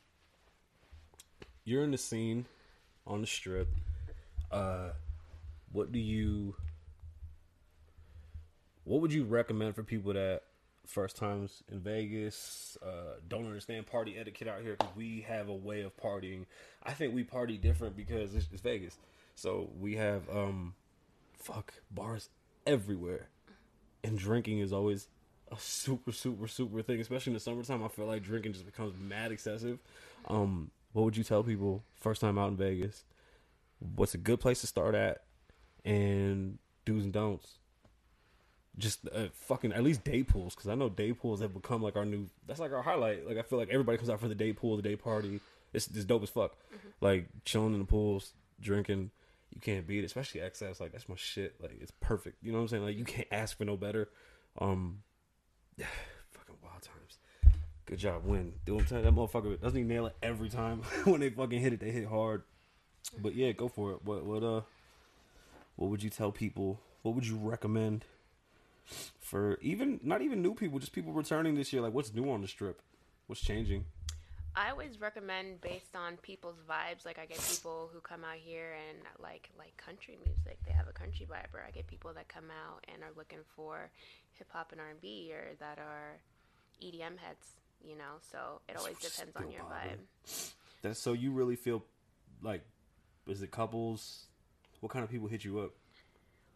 [1.64, 2.46] You're in the scene
[3.06, 3.68] on the strip.
[4.50, 4.90] Uh
[5.72, 6.56] what do you
[8.84, 10.42] what would you recommend for people that
[10.86, 14.76] first times in Vegas uh, don't understand party etiquette out here?
[14.76, 16.46] Because we have a way of partying.
[16.82, 18.98] I think we party different because it's, it's Vegas,
[19.36, 20.74] so we have um,
[21.38, 22.30] fuck bars
[22.66, 23.28] everywhere,
[24.02, 25.08] and drinking is always
[25.52, 27.00] a super super super thing.
[27.00, 29.78] Especially in the summertime, I feel like drinking just becomes mad excessive.
[30.26, 33.04] Um, what would you tell people first time out in Vegas?
[33.78, 35.22] What's a good place to start at,
[35.84, 37.60] and do's and don'ts?
[38.78, 41.96] just uh, fucking at least day pools because I know day pools have become like
[41.96, 42.26] our new.
[42.46, 43.26] That's like our highlight.
[43.26, 45.40] Like I feel like everybody comes out for the day pool, the day party.
[45.72, 46.56] It's, it's dope as fuck.
[47.00, 49.10] Like chilling in the pools, drinking.
[49.54, 50.80] You can't beat it, especially excess.
[50.80, 51.54] Like that's my shit.
[51.60, 52.42] Like it's perfect.
[52.42, 52.84] You know what I'm saying?
[52.84, 54.08] Like you can't ask for no better.
[54.58, 55.02] Um,
[55.78, 56.09] fucking wild times.
[57.90, 58.52] Good job, win.
[58.64, 58.80] Do?
[58.80, 61.80] That motherfucker doesn't he nail it every time when they fucking hit it?
[61.80, 62.44] They hit hard.
[63.20, 64.04] But yeah, go for it.
[64.04, 64.62] What what uh,
[65.76, 66.80] what would you tell people?
[67.02, 68.04] What would you recommend?
[69.20, 71.82] for even not even new people, just people returning this year.
[71.82, 72.80] Like, what's new on the strip?
[73.26, 73.84] What's changing?
[74.56, 77.06] I always recommend based on people's vibes.
[77.06, 80.58] Like I get people who come out here and like like country music.
[80.66, 81.54] They have a country vibe.
[81.54, 83.90] Or I get people that come out and are looking for
[84.32, 86.18] hip hop and R and B, or that are
[86.82, 87.60] EDM heads.
[87.82, 90.52] You know, so it always depends on your vibe.
[90.82, 91.84] That's so you really feel
[92.42, 92.62] like,
[93.26, 94.26] is it couples?
[94.80, 95.72] What kind of people hit you up?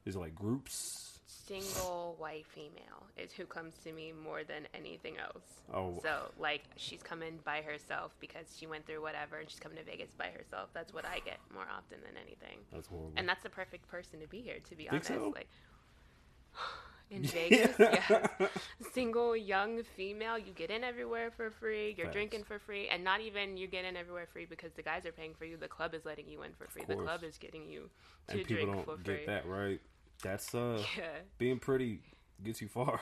[0.04, 1.14] Is it like groups?
[1.46, 5.44] single white female is who comes to me more than anything else.
[5.72, 5.98] Oh.
[6.02, 9.84] So like she's coming by herself because she went through whatever and she's coming to
[9.84, 10.70] Vegas by herself.
[10.72, 12.58] That's what I get more often than anything.
[12.72, 13.12] That's horrible.
[13.16, 15.08] And that's the perfect person to be here, to be Think honest.
[15.08, 15.32] so?
[15.34, 15.48] Like
[17.11, 18.26] in Vegas, yeah.
[18.92, 21.94] Single young female, you get in everywhere for free.
[21.96, 22.14] You're Facts.
[22.14, 25.12] drinking for free, and not even you get in everywhere free because the guys are
[25.12, 25.57] paying for you.
[25.57, 26.82] The club is letting you in for free.
[26.86, 27.90] The club is getting you
[28.28, 29.26] to and people drink don't for get free.
[29.26, 29.80] that right.
[30.22, 31.05] That's uh, Yeah.
[31.38, 32.00] being pretty
[32.42, 33.00] gets you far.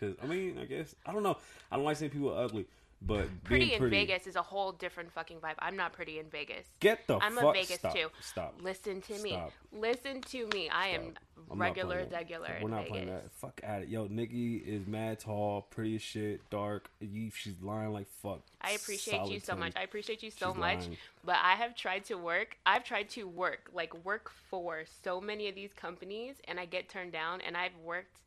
[0.00, 1.36] Cause I mean, I guess I don't know.
[1.70, 2.66] I don't like saying people are ugly,
[3.06, 5.54] but Pretty in pretty, Vegas is a whole different fucking vibe.
[5.58, 6.66] I'm not pretty in Vegas.
[6.80, 7.44] Get the I'm fuck.
[7.44, 8.08] a Vegas stop, too.
[8.20, 8.54] Stop.
[8.62, 9.30] Listen to me.
[9.30, 9.52] Stop.
[9.72, 10.68] Listen to me.
[10.68, 11.14] I am.
[11.50, 12.90] I'm regular, regular We're not Vegas.
[12.90, 13.30] playing that.
[13.32, 13.88] Fuck at it.
[13.88, 16.88] Yo, Nikki is mad tall, pretty as shit, dark.
[17.00, 18.40] You, she's lying like fuck.
[18.60, 19.72] I appreciate you Solid so much.
[19.76, 20.78] I appreciate you so She's much.
[20.78, 20.96] lying.
[21.24, 22.56] But I have tried to work.
[22.64, 26.88] I've tried to work, like work for so many of these companies, and I get
[26.88, 27.40] turned down.
[27.40, 28.20] And I've worked,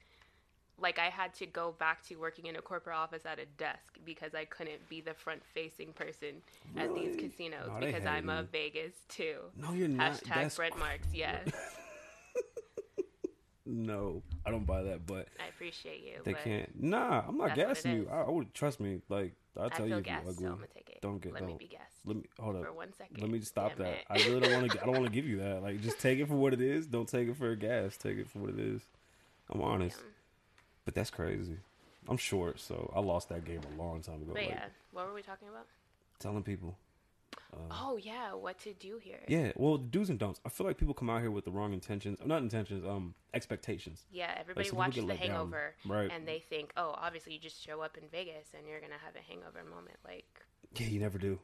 [0.80, 3.98] like I had to go back to working in a corporate office at a desk
[4.06, 6.42] because I couldn't be the front-facing person
[6.78, 8.44] at these casinos No, because I'm a.
[8.44, 9.38] Vegas too.
[9.58, 10.14] No, you're not.
[10.14, 11.08] Hashtag That's Marks.
[11.14, 11.48] Yes,
[13.68, 15.08] No, I don't buy that.
[15.08, 16.20] But I appreciate you.
[16.24, 16.70] they can't.
[16.84, 18.10] Nah, I'm not gassing you.
[18.12, 19.02] I, I would trust me.
[19.10, 20.44] Like I'll I tell you if gassed, ugly.
[20.46, 21.02] so I'm gonna take it.
[21.02, 21.34] Don't get.
[21.34, 22.64] Let me be gassed Let me hold up.
[22.66, 23.20] for one second.
[23.20, 23.94] Let me just stop Damn that.
[23.96, 24.06] it.
[24.08, 24.82] I really don't want to.
[24.84, 25.64] I don't want to give you that.
[25.64, 26.86] Like, just take it for what it is.
[26.86, 27.98] Don't take it for a gas.
[27.98, 28.82] Take it for what it is.
[29.50, 30.12] I'm honest, Yeah.
[30.86, 31.58] But that's crazy.
[32.08, 34.32] I'm short, so I lost that game a long time ago.
[34.34, 35.66] But like, yeah, what were we talking about?
[36.20, 36.78] telling people.
[37.72, 39.20] Oh yeah, what to do here?
[39.28, 40.40] Yeah, well, do's and don'ts.
[40.46, 42.20] I feel like people come out here with the wrong intentions.
[42.26, 42.86] Not intentions.
[42.86, 44.06] Um, expectations.
[44.12, 45.30] Yeah, everybody people watches The let down.
[45.30, 46.12] Hangover, Right.
[46.12, 49.16] and they think, oh, obviously you just show up in Vegas and you're gonna have
[49.16, 49.98] a hangover moment.
[50.06, 50.26] Like
[50.78, 51.40] Yeah, you never do.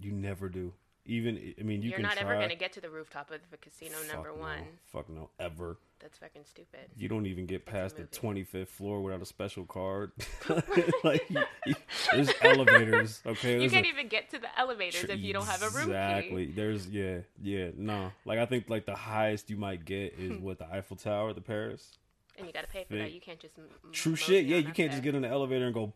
[0.00, 0.72] You never do.
[1.08, 2.22] Even I mean, you you are not try.
[2.22, 4.40] ever gonna get to the rooftop of the casino Fuck number no.
[4.40, 4.60] one.
[4.92, 5.78] Fuck no, ever.
[6.00, 6.80] That's fucking stupid.
[6.96, 10.12] You don't even get past the twenty fifth floor without a special card.
[11.04, 11.74] like, you- you-
[12.12, 13.20] there's elevators.
[13.26, 15.70] Okay, You There's can't a- even get to the elevators if you don't have a
[15.70, 16.46] room Exactly.
[16.46, 16.52] key.
[16.52, 17.70] There's yeah, yeah.
[17.76, 20.42] No, like I think like the highest you might get is Hmm.
[20.42, 21.90] what the Eiffel Tower, the Paris.
[22.36, 23.10] And you gotta pay for that.
[23.12, 23.54] You can't just
[23.92, 24.44] True shit.
[24.46, 25.92] Yeah, you can't just get in the elevator and go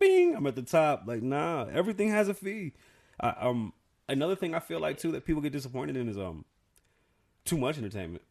[0.00, 0.34] bing.
[0.34, 1.02] I'm at the top.
[1.06, 2.72] Like nah, everything has a fee.
[3.20, 3.72] I, um,
[4.08, 6.44] another thing I feel like too that people get disappointed in is um,
[7.44, 8.22] too much entertainment.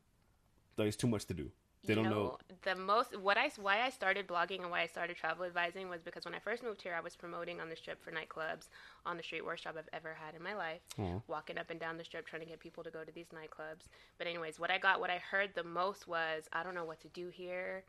[0.78, 1.52] Like it's too much to do.
[1.86, 2.38] They You don't know.
[2.62, 6.02] the most what I why I started blogging and why I started travel advising was
[6.02, 8.70] because when I first moved here, I was promoting on the strip for nightclubs
[9.06, 10.80] on the street, worst job I've ever had in my life.
[10.98, 11.20] Aw.
[11.28, 13.88] Walking up and down the strip trying to get people to go to these nightclubs.
[14.18, 17.02] But anyways, what I got, what I heard the most was, I don't know what
[17.02, 17.84] to do here.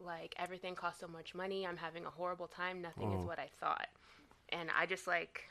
[0.00, 1.66] Like everything costs so much money.
[1.66, 2.80] I'm having a horrible time.
[2.80, 3.26] Nothing is Oh.
[3.26, 3.88] what I thought.
[4.50, 5.50] And I just like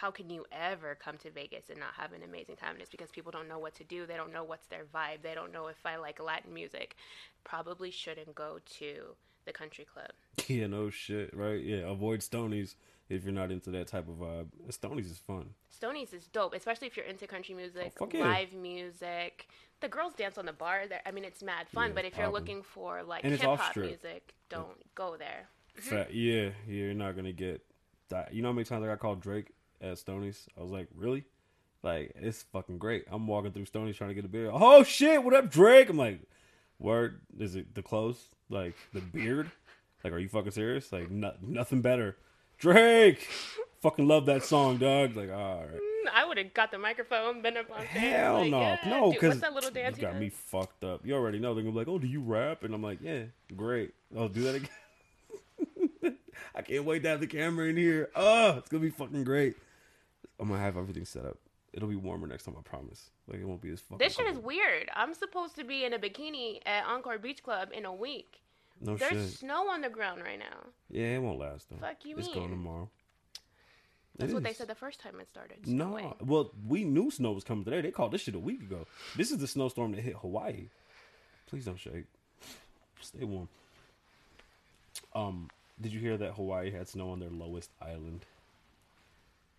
[0.00, 2.72] how can you ever come to Vegas and not have an amazing time?
[2.72, 4.06] And it's because people don't know what to do.
[4.06, 5.22] They don't know what's their vibe.
[5.22, 6.96] They don't know if I like Latin music.
[7.44, 9.14] Probably shouldn't go to
[9.46, 10.10] the country club.
[10.48, 11.62] Yeah, no shit, right?
[11.62, 12.74] Yeah, avoid Stonies
[13.08, 14.48] if you're not into that type of vibe.
[14.68, 15.50] Stonies is fun.
[15.80, 18.20] Stonies is dope, especially if you're into country music, Oh, yeah.
[18.24, 19.46] live music.
[19.80, 21.02] The girls dance on the bar there.
[21.06, 21.90] I mean, it's mad fun.
[21.90, 22.40] Yeah, but if you're poppin'.
[22.40, 24.66] looking for like hip hop music, don't
[24.96, 25.46] go there.
[25.90, 27.62] Yeah, yeah, you're not gonna get
[28.08, 28.34] that.
[28.34, 29.52] You know how many times I got called Drake
[29.84, 30.46] at Stonies?
[30.58, 31.24] I was like, really?
[31.82, 33.04] Like, it's fucking great.
[33.10, 34.50] I'm walking through Stonies trying to get a beer.
[34.52, 35.90] Oh shit, what up, Drake?
[35.90, 36.20] I'm like,
[36.78, 37.20] word?
[37.38, 38.22] Is it the clothes?
[38.48, 39.50] Like the beard?
[40.02, 40.92] Like, are you fucking serious?
[40.92, 42.16] Like, no, nothing better.
[42.58, 43.28] Drake,
[43.80, 45.16] fucking love that song, dog.
[45.16, 45.68] Like, all right.
[45.68, 47.84] Mm, I would have got the microphone, been up on.
[47.84, 51.04] Hell like, no, yeah, no, because that little dance you got me fucked up.
[51.04, 53.24] You already know they're gonna be like, "Oh, do you rap?" And I'm like, "Yeah,
[53.56, 53.92] great.
[54.16, 56.16] I'll do that again."
[56.54, 58.10] I can't wait to have the camera in here.
[58.14, 59.56] Oh, it's gonna be fucking great.
[60.40, 61.38] I'm gonna have everything set up.
[61.72, 63.10] It'll be warmer next time, I promise.
[63.26, 63.98] Like it won't be as fucking.
[63.98, 64.88] This shit is weird.
[64.94, 68.40] I'm supposed to be in a bikini at Encore Beach Club in a week.
[68.80, 69.38] No There's shit.
[69.40, 70.66] snow on the ground right now.
[70.90, 71.76] Yeah, it won't last though.
[71.76, 72.36] Fuck you It's mean?
[72.36, 72.88] going tomorrow.
[74.16, 75.66] That's It what they said the first time it started.
[75.66, 77.80] No, well, we knew snow was coming today.
[77.80, 78.86] They called this shit a week ago.
[79.16, 80.68] This is the snowstorm that hit Hawaii.
[81.46, 82.04] Please don't shake.
[83.00, 83.48] Stay warm.
[85.14, 88.24] Um, did you hear that Hawaii had snow on their lowest island?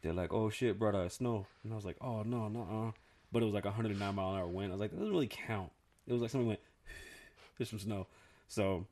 [0.05, 2.91] They're like, "Oh shit, brother, snow," and I was like, "Oh no, no, uh."
[3.31, 4.71] But it was like a 109 mile an hour wind.
[4.71, 5.71] I was like, "That doesn't really count."
[6.05, 6.59] It was like something went,
[7.57, 8.05] "There's some snow."
[8.47, 8.85] So,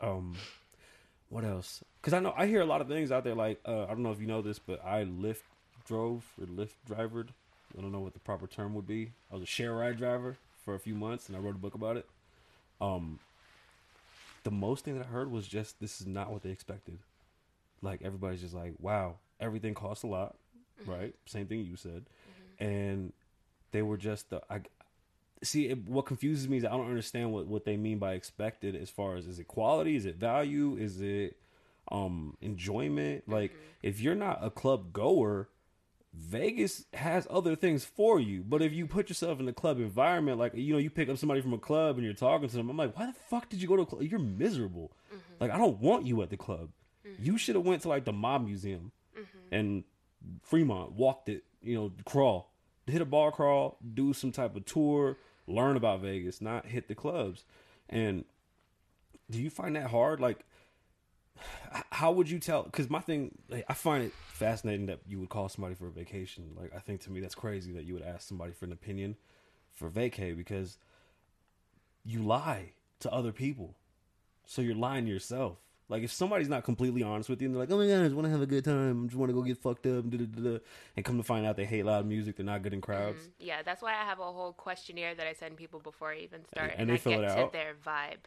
[0.00, 0.36] um,
[1.30, 1.82] what else?
[1.98, 3.34] Because I know I hear a lot of things out there.
[3.34, 5.44] Like uh, I don't know if you know this, but I Lyft
[5.86, 7.32] drove or Lyft drivered.
[7.78, 9.12] I don't know what the proper term would be.
[9.30, 11.74] I was a share ride driver for a few months, and I wrote a book
[11.74, 12.06] about it.
[12.82, 13.18] Um,
[14.42, 16.98] the most thing that I heard was just this is not what they expected.
[17.80, 20.36] Like everybody's just like, wow, everything costs a lot,
[20.80, 20.90] mm-hmm.
[20.90, 21.14] right?
[21.26, 22.64] Same thing you said, mm-hmm.
[22.64, 23.12] and
[23.72, 24.60] they were just the I.
[25.42, 28.76] see it, what confuses me is I don't understand what what they mean by expected
[28.76, 31.36] as far as is it quality, is it value, is it
[31.90, 33.22] um enjoyment?
[33.22, 33.32] Mm-hmm.
[33.32, 35.48] Like if you're not a club goer,
[36.14, 38.44] Vegas has other things for you.
[38.46, 41.18] But if you put yourself in a club environment, like you know, you pick up
[41.18, 43.60] somebody from a club and you're talking to them, I'm like, why the fuck did
[43.60, 44.02] you go to a club?
[44.02, 44.92] You're miserable.
[45.40, 46.70] Like I don't want you at the club.
[47.18, 48.92] You should have went to like the mob museum
[49.50, 49.84] and
[50.42, 52.52] Fremont, walked it, you know, crawl,
[52.86, 56.94] hit a bar crawl, do some type of tour, learn about Vegas, not hit the
[56.94, 57.44] clubs.
[57.88, 58.24] And
[59.30, 60.20] do you find that hard?
[60.20, 60.44] Like,
[61.90, 62.62] how would you tell?
[62.62, 65.90] Because my thing, like, I find it fascinating that you would call somebody for a
[65.90, 66.52] vacation.
[66.56, 69.16] Like, I think to me that's crazy that you would ask somebody for an opinion
[69.72, 70.78] for vacay because
[72.04, 73.74] you lie to other people,
[74.46, 75.58] so you're lying to yourself.
[75.88, 78.04] Like if somebody's not completely honest with you and they're like, "Oh my god, I
[78.04, 80.04] just want to have a good time, I just want to go get fucked up,"
[80.04, 80.58] and, da-da-da-da,"
[80.96, 83.18] and come to find out they hate loud music, they're not good in crowds.
[83.26, 86.18] Mm, Yeah, that's why I have a whole questionnaire that I send people before I
[86.20, 87.52] even start, And and, they I fill get it to out?
[87.52, 88.24] their vibe.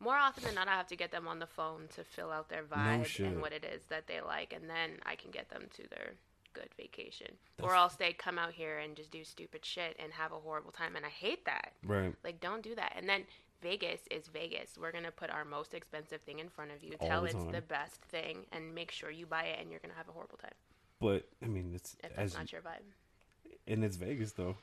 [0.00, 2.48] More often than not, I have to get them on the phone to fill out
[2.48, 3.26] their vibe shit.
[3.26, 6.14] and what it is that they like, and then I can get them to their
[6.54, 7.36] good vacation.
[7.62, 10.72] or else they come out here and just do stupid shit and have a horrible
[10.72, 11.72] time, and I hate that.
[11.84, 12.14] Right.
[12.24, 12.94] Like, don't do that.
[12.96, 13.24] And then
[13.62, 14.78] Vegas is Vegas.
[14.80, 17.44] We're gonna put our most expensive thing in front of you, All tell the it's
[17.44, 20.38] the best thing, and make sure you buy it, and you're gonna have a horrible
[20.38, 20.54] time
[21.00, 23.52] But I mean, it's if that's as not your vibe.
[23.66, 24.56] and it's Vegas though.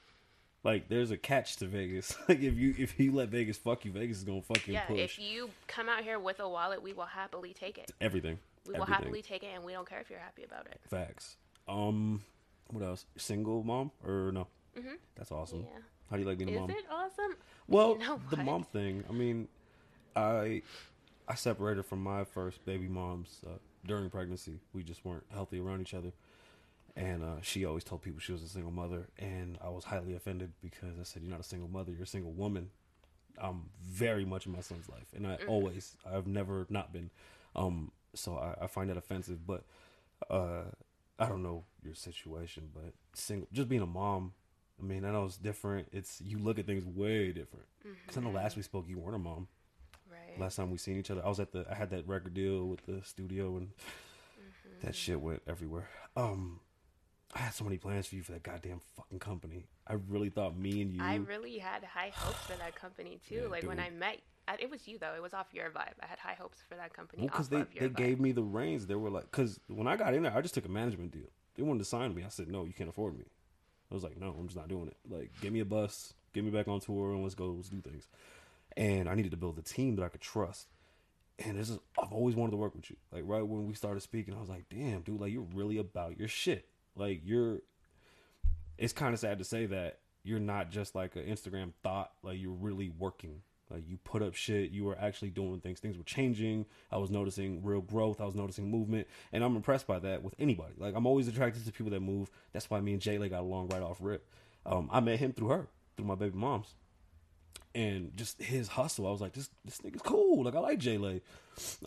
[0.64, 2.16] Like there's a catch to Vegas.
[2.30, 4.86] Like if you if you let Vegas fuck you, Vegas is gonna fuck you Yeah,
[4.90, 7.92] and if you come out here with a wallet, we will happily take it.
[8.02, 8.40] everything.
[8.68, 10.82] We will happily take it, and we don't care if you're happy about it.
[10.90, 11.38] Facts.
[11.70, 12.22] Um,
[12.70, 13.06] what else?
[13.16, 14.48] Single mom or no?
[14.78, 14.96] Mm-hmm.
[15.16, 15.66] That's awesome.
[15.72, 15.80] Yeah.
[16.10, 16.70] How do you like being a mom?
[16.70, 17.36] Is it awesome?
[17.68, 19.04] Well, You know the mom thing.
[19.10, 19.48] I mean,
[20.16, 20.62] I
[21.28, 24.60] I separated from my first baby mom's uh, during pregnancy.
[24.74, 26.14] We just weren't healthy around each other,
[26.96, 30.14] and uh, she always told people she was a single mother, and I was highly
[30.14, 31.92] offended because I said, "You're not a single mother.
[31.92, 32.70] You're a single woman."
[33.40, 35.48] I'm very much in my son's life, and I Mm.
[35.50, 37.12] always, I've never not been.
[37.56, 39.64] Um, so I, I find that offensive, but
[40.28, 40.64] uh,
[41.20, 44.34] I don't know your situation, but single, just being a mom.
[44.80, 45.88] I mean, I know it's different.
[45.92, 47.66] It's you look at things way different.
[48.06, 49.48] Because I know last we spoke, you weren't a mom.
[50.10, 50.40] Right.
[50.40, 51.66] Last time we seen each other, I was at the.
[51.70, 53.70] I had that record deal with the studio, and
[54.40, 54.86] Mm-hmm.
[54.86, 55.90] that shit went everywhere.
[56.16, 56.60] Um,
[57.34, 59.66] I had so many plans for you for that goddamn fucking company.
[59.88, 61.02] I really thought me and you.
[61.02, 63.42] I really had high hopes for that company too.
[63.44, 63.80] Yeah, like when.
[63.80, 64.20] I met,
[64.60, 65.14] it was you though.
[65.16, 65.94] It was off your vibe.
[66.02, 67.24] I had high hopes for that company.
[67.24, 67.96] Well, because they, they vibe.
[67.96, 68.86] gave me the reins.
[68.86, 71.30] They were like, because when I got in there, I just took a management deal.
[71.56, 72.24] They wanted to sign me.
[72.24, 73.26] I said, no, you can't afford me.
[73.90, 74.98] I was like, no, I'm just not doing it.
[75.10, 77.82] Like, give me a bus, get me back on tour, and let's go, let's do
[77.82, 78.08] things.
[78.76, 80.68] And I needed to build a team that I could trust.
[81.40, 82.98] And this is, I've always wanted to work with you.
[83.12, 86.20] Like, right when we started speaking, I was like, damn, dude, like, you're really about
[86.20, 86.68] your shit.
[86.96, 87.60] Like, you're,
[88.78, 92.12] it's kind of sad to say that you're not just like an Instagram thought.
[92.24, 93.42] Like, you're really working.
[93.70, 94.72] Like, you put up shit.
[94.72, 95.80] You were actually doing things.
[95.80, 96.66] Things were changing.
[96.92, 98.22] I was noticing real growth.
[98.22, 99.08] I was noticing movement.
[99.34, 100.74] And I'm impressed by that with anybody.
[100.78, 102.30] Like, I'm always attracted to people that move.
[102.54, 104.26] That's why me and Jay got along right off rip.
[104.66, 106.76] Um, I met him through her, through my baby mom's
[107.78, 109.06] and just his hustle.
[109.06, 110.44] I was like, this this nigga's cool.
[110.44, 111.22] Like I like Jay Lay.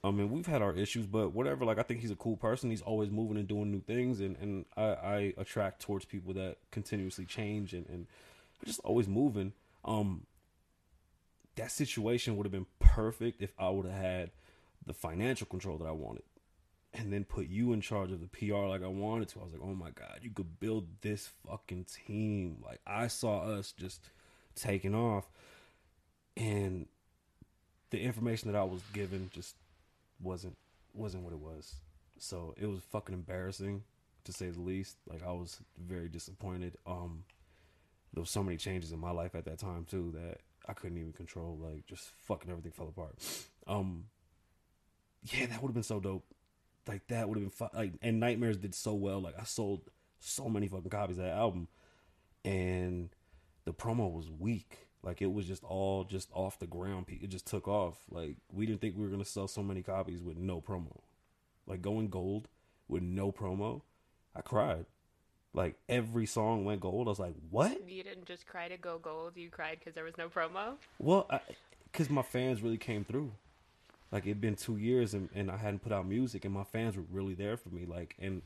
[0.05, 1.65] I mean, we've had our issues, but whatever.
[1.65, 2.71] Like I think he's a cool person.
[2.71, 6.59] He's always moving and doing new things, and and I, I attract towards people that
[6.71, 8.07] continuously change and and
[8.65, 9.53] just always moving.
[9.85, 10.27] Um,
[11.61, 14.31] that situation would have been perfect if I would have had
[14.87, 16.23] the financial control that I wanted.
[16.95, 19.41] And then put you in charge of the PR like I wanted to.
[19.41, 22.65] I was like, oh my God, you could build this fucking team.
[22.65, 24.09] Like, I saw us just
[24.57, 25.31] taking off
[26.37, 26.87] and
[27.91, 29.55] the information that I was given just
[30.21, 30.57] wasn't
[30.95, 31.77] wasn't what it was.
[32.19, 33.85] So it was fucking embarrassing
[34.25, 34.97] to say the least.
[35.09, 36.77] Like I was very disappointed.
[36.87, 37.25] Um
[38.13, 40.41] there was so many changes in my life at that time too that
[40.71, 41.59] I couldn't even control.
[41.61, 43.17] Like just fucking everything fell apart.
[43.67, 44.07] Um
[45.23, 46.25] yeah, that would have been so dope.
[46.89, 49.21] Like that would have been fu- like and Nightmares did so well.
[49.21, 49.83] Like I sold
[50.19, 51.69] so many fucking copies of that album
[52.45, 53.11] and
[53.67, 54.89] the promo was weak.
[55.03, 57.07] Like it was just all just off the ground.
[57.09, 57.99] It just took off.
[58.11, 61.01] Like we didn't think we were gonna sell so many copies with no promo.
[61.67, 62.49] Like going gold
[62.89, 63.83] with no promo,
[64.35, 64.87] I cried.
[65.53, 67.09] Like every song went gold.
[67.09, 67.89] I was like, what?
[67.89, 69.33] You didn't just cry to go gold.
[69.37, 70.75] You cried because there was no promo.
[70.99, 71.29] Well,
[71.91, 73.33] because my fans really came through.
[74.13, 76.97] Like it'd been two years and, and I hadn't put out music, and my fans
[76.97, 77.85] were really there for me.
[77.85, 78.43] Like, and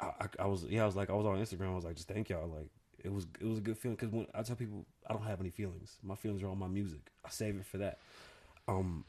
[0.00, 1.72] I, I, I was yeah, I was like I was on Instagram.
[1.72, 2.48] I was like, just thank y'all.
[2.48, 2.68] Like
[3.02, 5.40] it was it was a good feeling because when I tell people I don't have
[5.40, 7.00] any feelings, my feelings are on my music.
[7.24, 7.98] I save it for that.
[8.68, 9.04] Um,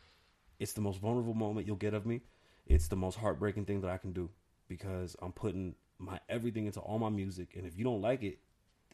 [0.59, 2.21] it's the most vulnerable moment you'll get of me.
[2.65, 4.29] It's the most heartbreaking thing that I can do
[4.67, 8.39] because I'm putting my everything into all my music, and if you don't like it,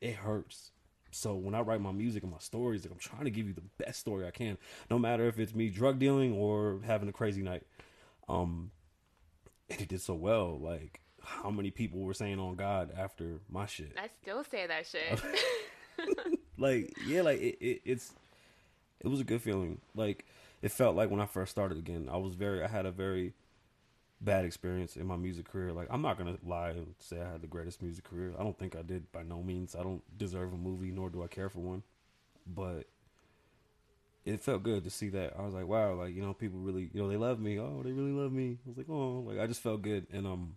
[0.01, 0.72] it hurts.
[1.12, 3.54] So when I write my music and my stories, like I'm trying to give you
[3.54, 4.58] the best story I can,
[4.89, 7.64] no matter if it's me drug dealing or having a crazy night.
[8.28, 8.72] Um,
[9.70, 10.58] and it did so well.
[10.60, 13.93] Like how many people were saying on God after my shit?
[13.97, 15.22] I still say that shit.
[16.58, 18.14] like yeah like it, it it's
[18.99, 20.26] it was a good feeling like
[20.62, 23.34] it felt like when i first started again i was very i had a very
[24.24, 25.74] bad experience in my music career.
[25.74, 28.34] Like i'm not gonna lie and say i had the greatest music career.
[28.38, 29.76] I don't think i did by no means.
[29.76, 31.84] I don't deserve a movie nor do i care for one.
[32.47, 32.88] But
[34.26, 35.34] it felt good to see that.
[35.38, 37.59] I was like wow like you know people really you know they love me.
[37.59, 38.57] Oh they really love me.
[38.65, 40.07] I was like oh like i just felt good.
[40.11, 40.55] And um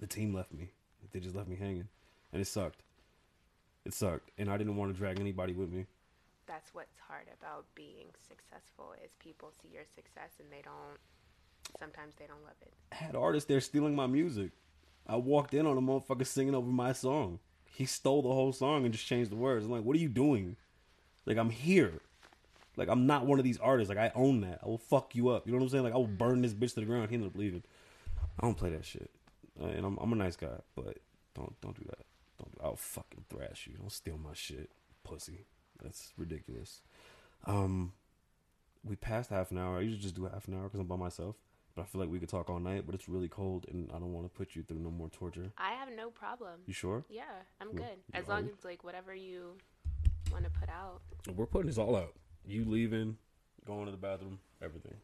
[0.00, 0.70] the team left me.
[1.12, 1.88] They just left me hanging.
[2.32, 2.82] And it sucked.
[3.84, 5.86] It sucked, and I didn't want to drag anybody with me.
[6.46, 10.98] That's what's hard about being successful is people see your success and they don't.
[11.78, 12.72] Sometimes they don't love it.
[12.92, 14.52] I had artists there stealing my music.
[15.06, 17.38] I walked in on a motherfucker singing over my song.
[17.66, 19.64] He stole the whole song and just changed the words.
[19.64, 20.56] I'm like, what are you doing?
[21.26, 22.00] Like, I'm here.
[22.76, 23.88] Like, I'm not one of these artists.
[23.88, 24.60] Like, I own that.
[24.62, 25.46] I will fuck you up.
[25.46, 25.84] You know what I'm saying?
[25.84, 27.08] Like, I will burn this bitch to the ground.
[27.10, 27.62] He ended up leaving.
[28.38, 29.10] I don't play that shit.
[29.60, 30.98] Uh, and I'm, I'm a nice guy, but
[31.34, 32.06] don't don't do that.
[32.38, 32.52] Don't.
[32.62, 33.76] I'll fucking thrash you.
[33.78, 34.70] Don't steal my shit,
[35.02, 35.46] pussy.
[35.82, 36.80] That's ridiculous.
[37.46, 37.92] Um,
[38.84, 39.78] we passed half an hour.
[39.78, 41.36] I usually just do half an hour because I'm by myself.
[41.78, 42.82] But I feel like we could talk all night.
[42.86, 45.52] But it's really cold, and I don't want to put you through no more torture.
[45.56, 46.62] I have no problem.
[46.66, 47.04] You sure?
[47.08, 47.22] Yeah,
[47.60, 47.98] I'm Yeah, good.
[48.14, 49.52] As long as like whatever you
[50.32, 51.02] want to put out.
[51.36, 52.14] We're putting this all out.
[52.44, 53.16] You leaving,
[53.64, 54.96] going to the bathroom, everything.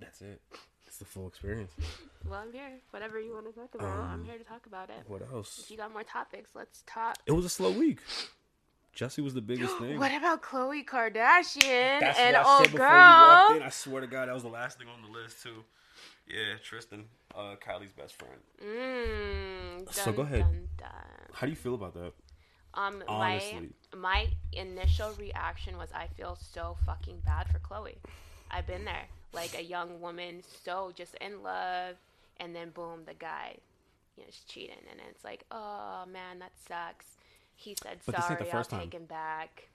[0.00, 0.42] That's it.
[0.84, 1.70] It's the full experience.
[2.28, 2.72] Well, I'm here.
[2.90, 4.96] Whatever you want to talk about, I'm Um, here to talk about it.
[5.06, 5.30] What else?
[5.30, 5.70] If else?
[5.70, 7.16] you got more topics, let's talk.
[7.24, 8.00] It was a slow week.
[8.96, 9.98] Jussie was the biggest thing.
[9.98, 13.62] What about Khloe Kardashian That's and what I old said before walked in.
[13.62, 15.64] I swear to God, that was the last thing on the list too.
[16.26, 17.04] Yeah, Tristan,
[17.36, 18.40] uh, Kylie's best friend.
[18.64, 20.40] Mm, So go ahead.
[20.40, 20.88] Dun, dun.
[21.34, 22.12] How do you feel about that?
[22.74, 23.70] Um, Honestly.
[23.92, 27.94] my my initial reaction was I feel so fucking bad for Khloe.
[28.50, 31.96] I've been there, like a young woman, so just in love,
[32.38, 33.56] and then boom, the guy,
[34.16, 37.06] you know, is cheating, and it's like, oh man, that sucks.
[37.56, 38.90] He said But sorry, the first I'll time.
[38.90, 39.68] take him back,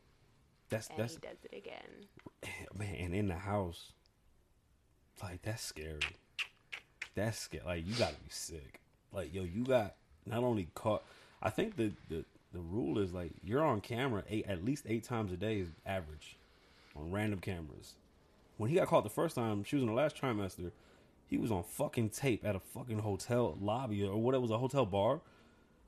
[0.70, 2.08] That's and that's he does it again.
[2.78, 3.92] man, and in the house,
[5.22, 6.00] like that's scary.
[7.16, 7.64] That's scary.
[7.66, 8.80] Like you gotta be sick.
[9.12, 11.04] Like yo, you got not only caught.
[11.42, 12.24] I think the the
[12.54, 15.70] the rule is like you're on camera eight at least eight times a day is
[15.86, 16.38] average
[16.96, 17.96] on random cameras.
[18.58, 20.72] When he got caught the first time, she was in the last trimester.
[21.28, 24.58] He was on fucking tape at a fucking hotel lobby or what it was a
[24.58, 25.22] hotel bar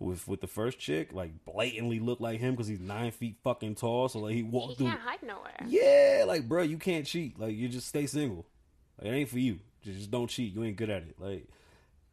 [0.04, 1.14] with with the first chick.
[1.14, 4.10] Like blatantly looked like him because he's nine feet fucking tall.
[4.10, 4.88] So like he walked He through.
[4.88, 5.56] can't hide nowhere.
[5.68, 7.40] Yeah, like bro, you can't cheat.
[7.40, 8.46] Like you just stay single.
[9.00, 9.60] Like, it ain't for you.
[9.82, 10.54] Just, just don't cheat.
[10.54, 11.16] You ain't good at it.
[11.20, 11.48] Like,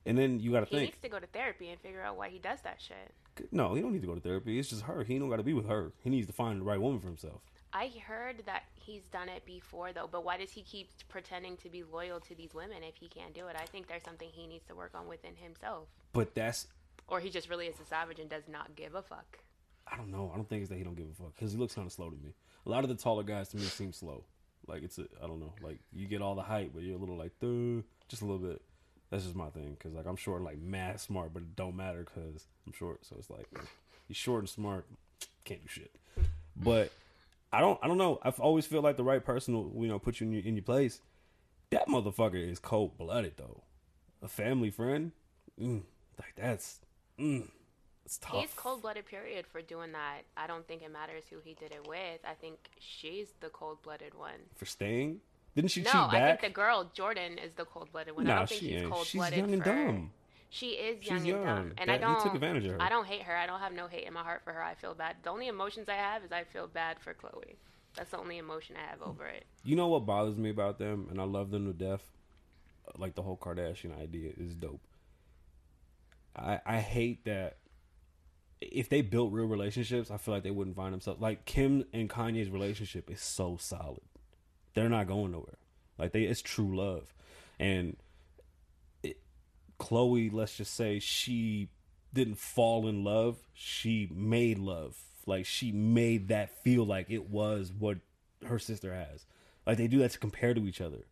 [0.06, 0.80] and then you got to think.
[0.80, 3.50] He needs to go to therapy and figure out why he does that shit.
[3.52, 4.58] No, he don't need to go to therapy.
[4.58, 5.04] It's just her.
[5.04, 5.92] He don't got to be with her.
[6.02, 7.40] He needs to find the right woman for himself.
[7.72, 11.68] I heard that he's done it before though, but why does he keep pretending to
[11.68, 13.54] be loyal to these women if he can't do it?
[13.56, 15.86] I think there's something he needs to work on within himself.
[16.12, 16.66] But that's
[17.10, 19.38] Or he just really is a savage and does not give a fuck.
[19.86, 20.30] I don't know.
[20.32, 21.92] I don't think it's that he don't give a fuck because he looks kind of
[21.92, 22.34] slow to me.
[22.66, 24.24] A lot of the taller guys to me seem slow.
[24.66, 25.52] Like it's a I don't know.
[25.60, 28.38] Like you get all the hype, but you're a little like duh, just a little
[28.38, 28.62] bit.
[29.10, 31.76] That's just my thing because like I'm short and like mad smart, but it don't
[31.76, 33.04] matter because I'm short.
[33.04, 33.48] So it's like
[34.06, 34.86] he's short and smart,
[35.44, 35.90] can't do shit.
[36.54, 36.92] But
[37.52, 38.20] I don't I don't know.
[38.22, 40.54] I've always feel like the right person will you know put you in your, in
[40.54, 41.00] your place.
[41.70, 43.62] That motherfucker is cold blooded though.
[44.22, 45.12] A family friend,
[45.60, 45.82] mm,
[46.18, 46.80] like that's
[47.20, 47.48] mm,
[48.04, 48.40] it's tough.
[48.40, 50.22] He's cold blooded, period, for doing that.
[50.36, 52.20] I don't think it matters who he did it with.
[52.28, 54.40] I think she's the cold blooded one.
[54.56, 55.20] for staying.
[55.54, 58.26] Didn't she no, cheat I think the girl, Jordyn, is the cold blooded one.
[58.26, 58.90] I Nah, don't think she he's ain't.
[58.92, 59.38] cold She's blooded.
[59.38, 60.10] young and for, dumb.
[60.48, 61.72] She is She's young and dumb.
[61.78, 62.82] And I That- he don't took advantage of her.
[62.82, 63.36] I don't hate her.
[63.36, 64.62] I don't have no hate in my heart for her.
[64.62, 65.16] I feel bad.
[65.22, 67.56] The only emotions I have is I feel bad for Khloe.
[67.96, 69.44] That's the only emotion I have over it.
[69.64, 72.02] You know what bothers me about them, and I love them to death.
[72.96, 74.80] Like the whole Kardashian idea is dope.
[76.36, 77.58] I I hate that
[78.60, 82.08] if they built real relationships, I feel like they wouldn't find themselves like Kim and
[82.08, 84.02] Kanye's relationship is so solid.
[84.74, 85.58] They're not going nowhere.
[85.98, 87.14] Like they, it's true love,
[87.58, 87.96] and
[89.02, 89.20] it,
[89.78, 91.68] Khloe, let's just say she
[92.12, 93.38] didn't fall in love.
[93.52, 94.96] She made love.
[95.26, 97.98] Like she made that feel like it was what
[98.46, 99.26] her sister has.
[99.66, 101.04] Like they do that to compare to each other.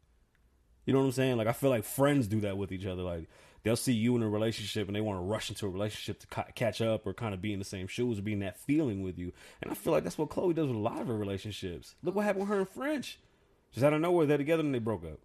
[0.86, 1.36] You know what I'm saying?
[1.36, 3.02] Like I feel like friends do that with each other.
[3.02, 3.28] Like
[3.68, 6.26] they'll see you in a relationship and they want to rush into a relationship to
[6.28, 8.56] ca- catch up or kind of be in the same shoes or be in that
[8.56, 9.30] feeling with you.
[9.60, 11.94] And I feel like that's what Khloe does with a lot of her relationships.
[12.02, 13.18] Look what happened with her and French.
[13.70, 15.18] Just out of nowhere, they're together and they broke up.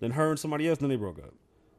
[0.00, 1.32] Then her and somebody else, then they broke up.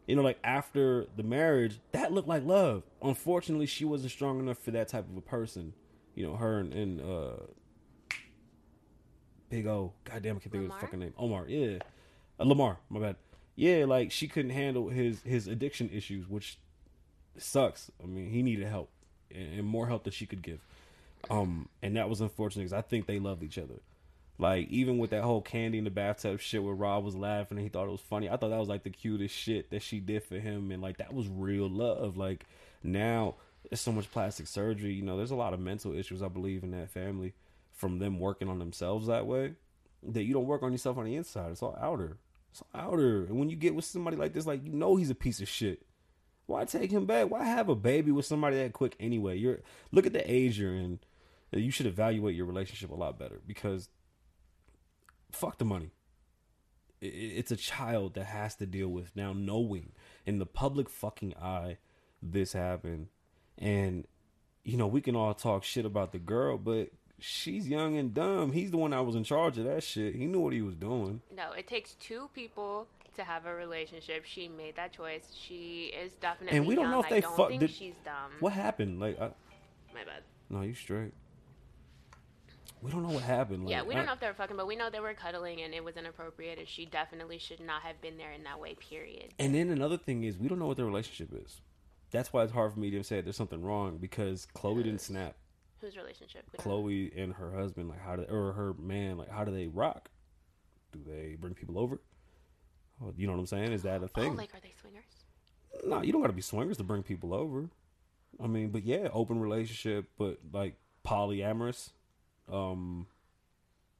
[0.07, 2.82] You know, like after the marriage, that looked like love.
[3.03, 5.74] Unfortunately, she wasn't strong enough for that type of a person.
[6.15, 7.43] You know, her and, and uh,
[9.51, 9.93] Big O.
[10.03, 11.13] Goddamn, I can't think of his fucking name.
[11.15, 11.45] Omar.
[11.47, 11.78] Yeah,
[12.39, 12.80] uh, Lamar.
[12.89, 13.15] My bad.
[13.58, 16.60] Yeah, like she couldn't handle his his addiction issues, which
[17.38, 17.91] sucks.
[18.01, 18.89] I mean, he needed help
[19.34, 20.60] and, and more help than she could give.
[21.32, 23.82] Um, and that was unfortunate because I think they loved each other.
[24.38, 27.66] Like even with that whole candy in the bathtub shit where Rob was laughing and
[27.66, 29.99] he thought it was funny, I thought that was like the cutest shit that she
[29.99, 32.16] did for him, and like that was real love.
[32.16, 32.45] Like
[32.84, 33.36] now
[33.68, 36.64] there's so much plastic surgery, you know, there's a lot of mental issues I believe
[36.64, 37.34] in that family
[37.74, 39.53] from them working on themselves that way.
[40.03, 41.51] That you don't work on yourself on the inside.
[41.51, 42.18] It's all outer.
[42.74, 43.26] It's.
[43.26, 45.49] And when you get with somebody like this, like you know he's a piece of
[45.49, 45.86] shit.
[46.45, 47.30] Why take him back?
[47.30, 49.38] Why have a baby with somebody that quick anyway?
[49.38, 49.60] You're
[49.91, 50.99] look at the age you're in.
[51.51, 53.89] You should evaluate your relationship a lot better because
[55.32, 55.91] fuck the money.
[56.99, 59.91] It's a child that has to deal with now knowing
[60.26, 61.78] in the public fucking eye
[62.22, 63.08] this happened.
[63.58, 64.08] And,
[64.64, 66.89] you know, we can all talk shit about the girl, but
[67.20, 68.51] she's young and dumb.
[68.51, 70.15] He's the one that was in charge of that shit.
[70.15, 71.22] He knew what he was doing.
[71.36, 74.26] No, it takes two people to have a relationship.
[74.26, 75.34] She made that choice.
[75.36, 78.32] She is definitely And we don't know if they don't fuck- did- she's dumb.
[78.39, 78.99] What happened?
[78.99, 79.30] Like, I,
[79.93, 80.24] My bad.
[80.49, 81.13] no, you straight.
[82.82, 83.65] We don't know what happened.
[83.65, 85.61] Like, yeah, we don't know if they were fucking, but we know they were cuddling
[85.61, 88.76] and it was inappropriate, and she definitely should not have been there in that way.
[88.76, 89.34] Period.
[89.39, 91.59] And then another thing is we don't know what their relationship is.
[92.11, 95.36] That's why it's hard for me to say there's something wrong because Khloe didn't snap.
[95.82, 96.45] Whose relationship?
[96.57, 100.09] Khloe and her husband, like how do or her man, like how do they rock?
[100.91, 101.99] Do they bring people over?
[103.03, 103.71] Oh, you know what I'm saying?
[103.73, 104.36] Is that a Oh, thing?
[104.36, 105.03] like are they swingers?
[105.86, 107.69] no, you don't got to be swingers to bring people over.
[108.41, 110.75] I mean, but yeah, open relationship, but like
[111.05, 111.91] polyamorous.
[112.51, 113.07] Um,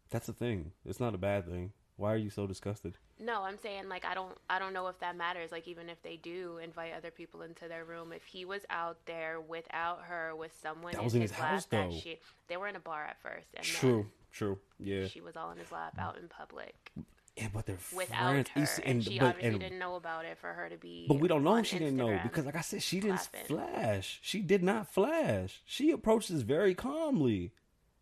[0.10, 0.72] that's a thing.
[0.86, 1.74] It's not a bad thing.
[1.98, 2.96] Why are you so disgusted?
[3.20, 5.52] No, I'm saying like I don't I don't know if that matters.
[5.52, 8.98] Like even if they do invite other people into their room, if he was out
[9.06, 11.98] there without her with someone That was in his, his house, that though.
[11.98, 15.50] she they were in a bar at first and True, true, yeah, she was all
[15.52, 16.92] in his lap out in public
[17.36, 18.50] yeah, but they're without friends.
[18.56, 21.06] her see- and, she but- obviously and- didn't know about it for her to be
[21.08, 24.20] But we don't know if she didn't know because, like I said, she didn't flash.
[24.24, 25.62] She did not flash.
[25.66, 27.52] She approaches very calmly.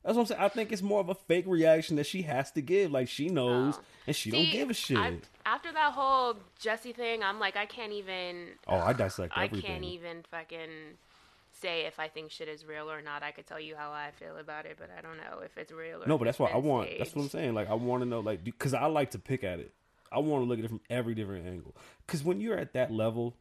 [0.05, 0.41] That's what I'm saying.
[0.41, 2.91] I think it's more of a fake reaction that she has to give.
[2.91, 3.81] Like she knows Oh.
[4.05, 4.97] and she See, don't give a shit.
[4.97, 8.49] I- after that whole Jussie thing, I'm like, I can't even.
[8.67, 10.69] oh, I dissect I can't even fucking
[11.61, 13.23] say if I think shit is real or not.
[13.23, 15.71] I could tell you how I feel about it, but I don't know if it's
[15.71, 16.89] real or No, but that's what I want.
[16.99, 17.53] That's what I'm saying.
[17.55, 19.73] Like I want to know, like, because I like to pick at it.
[20.11, 21.75] I want to look at it from every different angle.
[22.05, 23.35] Because when you're at that level,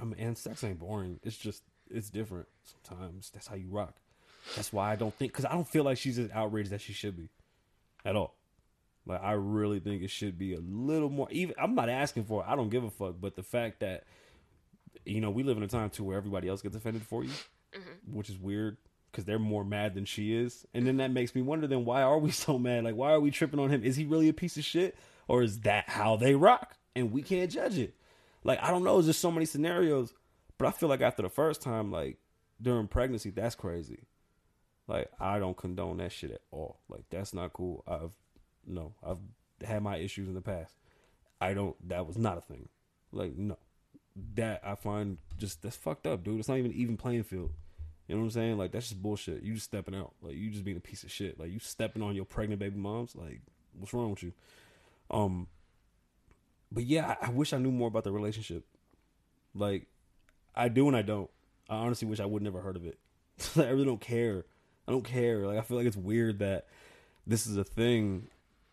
[0.00, 1.20] I mean, and sex ain't boring.
[1.22, 2.48] It's just it's different.
[2.64, 3.94] Sometimes that's how you rock.
[4.56, 6.92] That's why I don't think because I don't feel like she's as outraged as she
[6.92, 7.28] should be,
[8.04, 8.34] at all.
[9.06, 11.28] Like I really think it should be a little more.
[11.30, 12.46] Even I'm not asking for it.
[12.48, 13.16] I don't give a fuck.
[13.20, 14.04] But the fact that
[15.04, 17.30] you know we live in a time too where everybody else gets offended for you,
[17.74, 18.16] mm-hmm.
[18.16, 18.76] which is weird
[19.10, 20.66] because they're more mad than she is.
[20.74, 20.98] And then mm-hmm.
[20.98, 22.84] that makes me wonder then why are we so mad?
[22.84, 23.82] Like why are we tripping on him?
[23.82, 24.96] Is he really a piece of shit
[25.26, 27.94] or is that how they rock and we can't judge it?
[28.44, 28.94] Like I don't know.
[28.94, 30.12] There's just so many scenarios.
[30.58, 32.18] But I feel like after the first time, like
[32.60, 34.00] during pregnancy, that's crazy.
[34.88, 36.78] Like I don't condone that shit at all.
[36.88, 37.84] Like that's not cool.
[37.86, 38.12] I've
[38.66, 39.18] no, I've
[39.66, 40.74] had my issues in the past.
[41.40, 41.76] I don't.
[41.88, 42.68] That was not a thing.
[43.12, 43.58] Like no,
[44.34, 46.40] that I find just that's fucked up, dude.
[46.40, 47.52] It's not even even playing field.
[48.08, 48.58] You know what I'm saying?
[48.58, 49.42] Like that's just bullshit.
[49.42, 50.14] You just stepping out.
[50.22, 51.38] Like you just being a piece of shit.
[51.38, 53.14] Like you stepping on your pregnant baby moms.
[53.14, 53.42] Like
[53.78, 54.32] what's wrong with you?
[55.10, 55.48] Um.
[56.72, 58.64] But yeah, I, I wish I knew more about the relationship.
[59.54, 59.86] Like
[60.54, 61.30] I do and I don't.
[61.68, 62.98] I honestly wish I would never heard of it.
[63.56, 64.46] I really don't care.
[64.88, 65.46] I don't care.
[65.46, 66.66] Like I feel like it's weird that
[67.26, 68.28] this is a thing,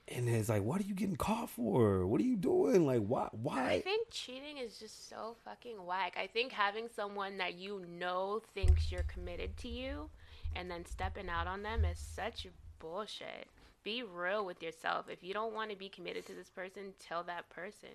[0.07, 2.07] and it's like, what are you getting caught for?
[2.07, 2.85] What are you doing?
[2.85, 3.27] Like why?
[3.33, 3.71] Why?
[3.71, 6.15] I think cheating is just so fucking whack.
[6.17, 10.09] I think having someone that you know thinks you're committed to you
[10.55, 12.47] and then stepping out on them is such
[12.79, 13.47] bullshit.
[13.83, 15.07] Be real with yourself.
[15.09, 17.89] If you don't want to be committed to this person, tell that person.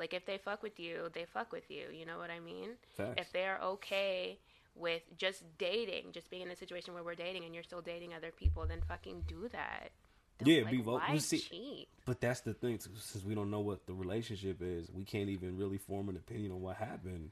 [0.00, 1.84] Like if they fuck with you, they fuck with you.
[1.92, 2.70] You know what I mean?
[2.96, 3.14] Facts.
[3.18, 4.38] If they're okay
[4.76, 8.12] with just dating, just being in a situation where we're dating and you're still dating
[8.14, 9.90] other people, then fucking do that.
[10.38, 10.94] Don't, Yeah, like, be vocal.
[10.98, 11.88] Why see- cheat?
[12.06, 12.78] But that's the thing.
[12.80, 16.50] Since we don't know what the relationship is, we can't even really form an opinion
[16.52, 17.30] on what happened.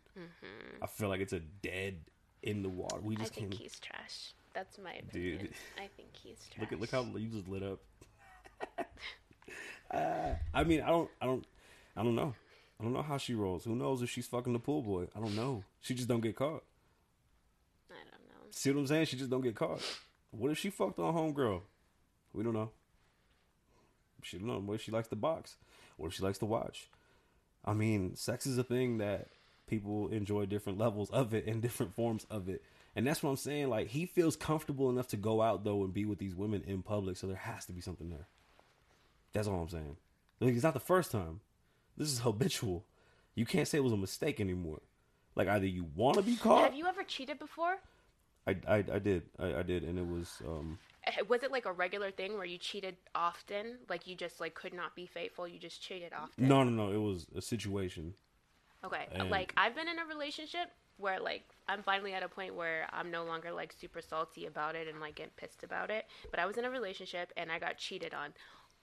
[0.81, 1.97] I feel like it's a dead
[2.43, 3.01] in the water.
[3.03, 3.23] We Mm-hmm.
[3.23, 3.61] I just think can't.
[3.63, 4.35] he's trash.
[4.55, 5.35] That's my Dude.
[5.35, 5.55] opinion.
[5.79, 6.61] I think he's trash.
[6.61, 7.81] Look at look how you just lit up.
[9.91, 11.45] uh, I mean, I don't, I don't,
[11.97, 12.35] I don't know.
[12.81, 13.65] I don't know how she rolls.
[13.65, 15.07] Who knows if she's fucking the pool boy?
[15.17, 15.63] I don't know.
[15.81, 16.65] She just don't get caught.
[18.53, 18.71] I don't know.
[18.71, 19.07] See what I'm saying?
[19.07, 19.81] She just don't get caught.
[20.31, 21.63] What if she fucked on homegirl?
[22.33, 22.71] We don't know.
[24.23, 24.61] She don't know.
[24.61, 25.57] What if she likes to box?
[25.97, 26.89] What if she likes to watch?
[27.65, 29.29] I mean, sex is a thing that
[29.67, 32.63] people enjoy different levels of it and different forms of it.
[32.95, 33.69] And that's what I'm saying.
[33.69, 36.83] Like he feels comfortable enough to go out though and be with these women in
[36.83, 38.27] public, so there has to be something there.
[39.33, 39.97] That's all I'm saying.
[40.41, 41.41] Like, it's not the first time.
[41.97, 42.85] This is habitual.
[43.35, 44.83] You can't say it was a mistake anymore.
[45.35, 46.65] Like either you want to be caught.
[46.65, 47.79] Have you ever cheated before?
[48.47, 51.67] I, I I did I, I did, and it was um Uh, Was it like
[51.67, 53.79] a regular thing where you cheated often?
[53.89, 56.49] Like you just like could not be faithful, you just cheated often?
[56.49, 56.93] no no no.
[56.93, 58.15] It was a situation.
[58.85, 59.07] Okay.
[59.13, 62.87] And- like I've been in a relationship where like I'm finally at a point where
[62.93, 66.07] I'm no longer like super salty about it and like get pissed about it.
[66.31, 68.35] But I was in a relationship and I got cheated on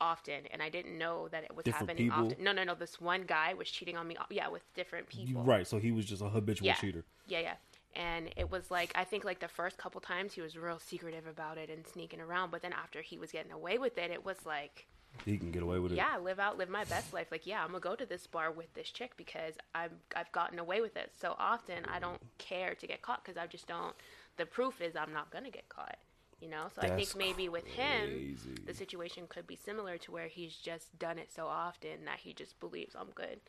[0.01, 2.25] often and I didn't know that it was Different happening people?
[2.27, 2.43] often.
[2.43, 2.75] No, no, no.
[2.75, 4.15] This one guy was cheating on me.
[4.29, 5.43] Yeah, with different people.
[5.43, 5.67] Right.
[5.67, 6.75] So he was just a habitual Yeah.
[6.75, 7.03] cheater.
[7.27, 7.55] Yeah, yeah.
[7.95, 11.27] And it was like I think like the first couple times he was real secretive
[11.27, 14.23] about it and sneaking around, but then after he was getting away with it, it
[14.23, 14.87] was like
[15.25, 15.95] He can get away with it.
[15.95, 17.27] yeah, live out, live my best life.
[17.31, 20.59] Like, yeah, I'm gonna go to this bar with this chick because I've I've gotten
[20.59, 21.83] away with it so often.
[21.87, 23.95] I don't care to get caught because I just don't.
[24.37, 25.97] The proof is I'm not gonna get caught.
[26.39, 28.55] You know, so I think maybe with him, crazy.
[28.65, 32.31] the situation could be similar to where he's just done it so often that he
[32.33, 33.41] just believes I'm good,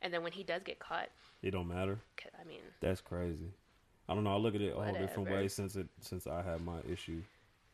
[0.00, 1.08] and then when he does get caught,
[1.42, 1.98] It don't matter
[2.40, 3.50] I mean, That's crazy.
[4.08, 4.32] I don't know.
[4.32, 7.22] I look at it a whole different way since it since I had my issue,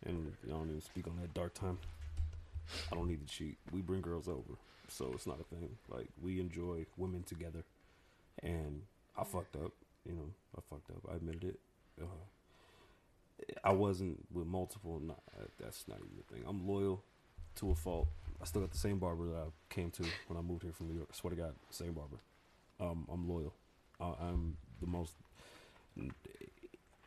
[0.07, 1.79] and I don't even speak on that dark time.
[2.91, 3.59] I don't need to cheat.
[3.71, 4.57] We bring girls over,
[4.89, 5.77] so it's not a thing.
[5.89, 7.65] Like we enjoy women together,
[8.43, 8.83] and
[9.19, 9.73] I fucked up.
[10.07, 11.11] You know, I fucked up.
[11.13, 11.61] I admitted it.
[12.01, 15.01] Uh, I wasn't with multiple.
[15.01, 15.21] Not,
[15.61, 16.45] that's not even a thing.
[16.49, 17.03] I'm loyal
[17.57, 18.09] to a fault.
[18.41, 20.89] I still got the same barber that I came to when I moved here from
[20.89, 21.09] New York.
[21.13, 22.17] I swear to God, same barber.
[22.81, 23.55] Um, I'm loyal.
[24.01, 25.13] Uh, I'm the most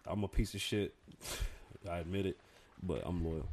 [0.08, 0.94] I'm a piece of shit.
[1.90, 2.38] I admit it,
[2.84, 3.48] but I'm loyal.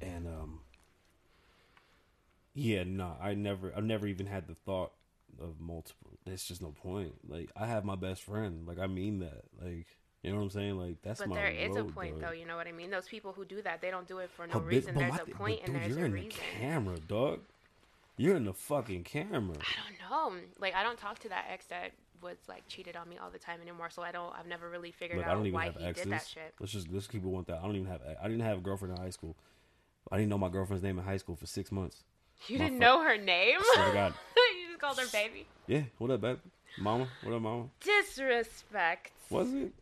[0.00, 0.60] And um
[2.54, 4.92] yeah, nah, I never I never even had the thought
[5.40, 6.10] of multiple.
[6.24, 7.12] There's just no point.
[7.28, 8.66] Like I have my best friend.
[8.66, 9.42] Like I mean that.
[9.60, 9.86] Like
[10.22, 10.78] you know what I'm saying?
[10.78, 12.28] Like that's but my But there is a point dog.
[12.30, 12.32] though.
[12.36, 12.90] You know what I mean?
[12.90, 14.94] Those people who do that, they don't do it for no Habit- reason.
[14.94, 16.28] but There's my a point but and dude, there's you're a in reason.
[16.30, 17.40] the camera, dog.
[18.18, 19.56] You're in the fucking camera.
[19.58, 20.40] I don't know.
[20.60, 21.92] Like I don't talk to that ex that
[22.22, 23.90] was like cheated on me all the time anymore.
[23.90, 24.32] So I don't.
[24.38, 26.04] I've never really figured Look, I out don't even why have he exes.
[26.04, 26.54] did that shit.
[26.60, 27.56] Let's just let's keep it one thing.
[27.56, 28.00] I don't even have.
[28.22, 29.36] I didn't have a girlfriend in high school.
[30.10, 32.02] I didn't know my girlfriend's name in high school for six months.
[32.48, 33.58] You My didn't know her name.
[33.60, 34.14] To God.
[34.36, 35.46] you just called her baby.
[35.66, 36.38] Yeah, what up, babe?
[36.78, 37.64] Mama, what up, mama?
[37.80, 39.12] Disrespect.
[39.30, 39.72] Was it?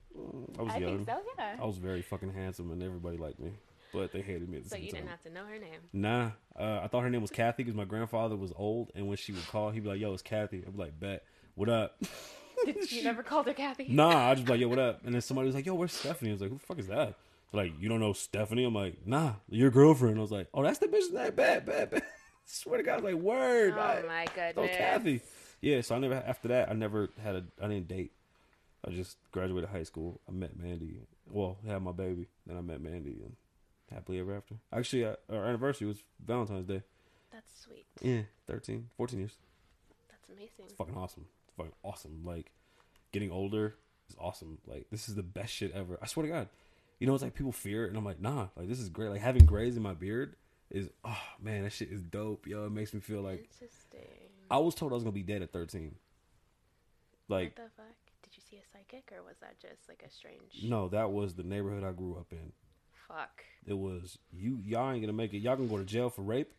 [0.58, 1.04] I was I young.
[1.04, 1.20] think so.
[1.38, 1.56] Yeah.
[1.60, 3.52] I was very fucking handsome, and everybody liked me,
[3.92, 5.80] but they hated me at the so same you didn't have to know her name.
[5.92, 9.16] Nah, uh, I thought her name was Kathy because my grandfather was old, and when
[9.16, 11.24] she would call, he'd be like, "Yo, it's Kathy." I'd be like, "Bet,
[11.60, 11.96] what up?"
[12.66, 13.86] you never called her Kathy.
[13.88, 16.30] nah, I just like, "Yo, what up?" And then somebody was like, "Yo, where's Stephanie?"
[16.30, 17.14] I was like, "Who the fuck is that?"
[17.52, 18.62] They're like, you don't know Stephanie?
[18.64, 20.18] I'm like, nah, your girlfriend.
[20.18, 21.34] I was like, oh, that's the bitch name.
[21.34, 22.02] Bad, bad, bad.
[22.44, 23.74] Swear to God, I was like, word.
[23.76, 24.68] Oh I- my Oh.
[24.68, 25.20] Kathy.
[25.60, 28.12] Yeah, so I never after that I never had a I didn't date.
[28.86, 30.20] I just graduated high school.
[30.28, 31.00] I met Mandy.
[31.28, 32.28] Well, had my baby.
[32.46, 33.36] Then I met Mandy and
[33.90, 34.54] happily ever after.
[34.72, 36.82] Actually, uh, our anniversary was Valentine's Day.
[37.32, 37.86] That's sweet.
[38.00, 39.36] Yeah, 13, 14 years.
[40.08, 40.64] That's amazing.
[40.66, 41.26] It's fucking awesome.
[41.56, 42.22] Fucking awesome.
[42.24, 42.50] Like
[43.12, 43.74] getting older
[44.08, 44.58] is awesome.
[44.66, 45.98] Like this is the best shit ever.
[46.02, 46.48] I swear to God.
[46.98, 48.48] You know, it's like people fear it, and I'm like, nah.
[48.56, 49.08] Like this is great.
[49.08, 50.36] Like having grays in my beard
[50.70, 52.46] is oh man, that shit is dope.
[52.46, 54.08] Yo, it makes me feel like Interesting.
[54.50, 55.94] I was told I was gonna be dead at 13.
[57.28, 57.86] Like what the fuck?
[58.22, 60.62] Did you see a psychic or was that just like a strange?
[60.64, 62.52] no, that was the neighborhood I grew up in.
[63.08, 63.44] Fuck.
[63.66, 64.60] It was you.
[64.64, 65.38] Y'all ain't gonna make it.
[65.38, 66.52] Y'all gonna go to jail for rape.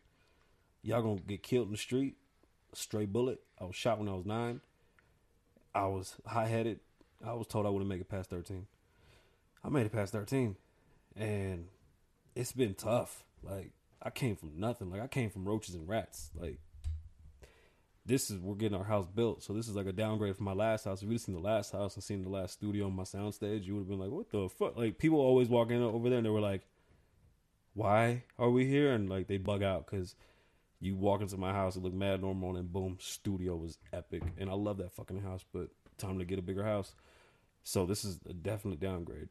[0.82, 2.16] Y'all gonna get killed in the street.
[2.72, 3.40] A stray bullet.
[3.60, 4.60] I was shot when I was nine.
[5.74, 6.80] I was high headed.
[7.24, 8.66] I was told I wouldn't make it past thirteen.
[9.64, 10.56] I made it past thirteen,
[11.16, 11.66] and
[12.34, 13.24] it's been tough.
[13.42, 14.90] Like I came from nothing.
[14.90, 16.30] Like I came from roaches and rats.
[16.34, 16.58] Like
[18.04, 20.52] this is we're getting our house built, so this is like a downgrade from my
[20.52, 21.02] last house.
[21.02, 23.74] If you'd seen the last house and seen the last studio on my soundstage, you
[23.74, 26.26] would have been like, "What the fuck?" Like people always walk in over there and
[26.26, 26.62] they were like,
[27.74, 30.16] "Why are we here?" And like they bug out because
[30.82, 34.50] you walk into my house, it looked mad normal, and boom, studio was epic, and
[34.50, 35.44] I love that fucking house.
[35.52, 36.94] But time to get a bigger house,
[37.62, 39.28] so this is a definite downgrade.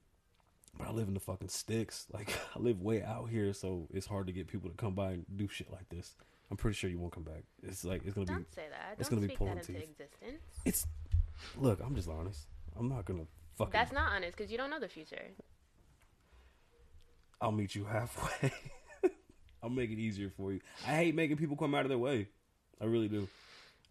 [0.77, 2.07] But I live in the fucking sticks.
[2.13, 5.11] Like I live way out here, so it's hard to get people to come by
[5.11, 6.15] and do shit like this.
[6.49, 7.43] I'm pretty sure you won't come back.
[7.63, 8.33] It's like it's gonna be.
[8.33, 8.95] Don't say that.
[8.97, 9.89] it's Don't gonna be pulling that into teeth.
[9.91, 10.41] existence.
[10.65, 10.87] It's
[11.57, 11.79] look.
[11.85, 12.47] I'm just honest.
[12.79, 13.25] I'm not gonna
[13.57, 13.71] fucking.
[13.73, 15.21] That's not honest because you don't know the future.
[17.41, 18.51] I'll meet you halfway.
[19.63, 20.59] I'll make it easier for you.
[20.87, 22.27] I hate making people come out of their way.
[22.81, 23.27] I really do.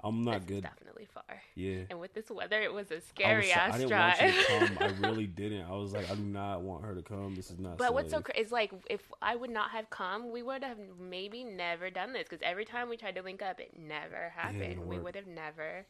[0.02, 0.62] I'm not This is good.
[0.62, 1.42] definitely far.
[1.54, 1.80] Yeah.
[1.90, 4.20] And with this weather, it was a I, was, scary so- I didn't drive.
[4.20, 4.78] want you to come.
[4.80, 5.66] I really didn't.
[5.66, 7.34] I was like, I do not want her to come.
[7.34, 7.76] This is not.
[7.76, 10.78] But what's so crazy is like if I would not have come, we would have
[10.98, 14.60] maybe never done this because every time we tried to link up, it never happened.
[14.60, 15.84] didn't we would have never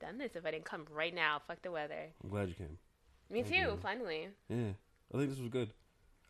[0.00, 1.40] done this if I didn't come right now.
[1.48, 2.06] Fuck the weather.
[2.22, 2.78] I'm glad you came.
[3.30, 3.60] Me Thank too.
[3.72, 3.78] you.
[3.82, 4.28] Finally.
[4.48, 4.68] Yeah,
[5.12, 5.72] I think this was good.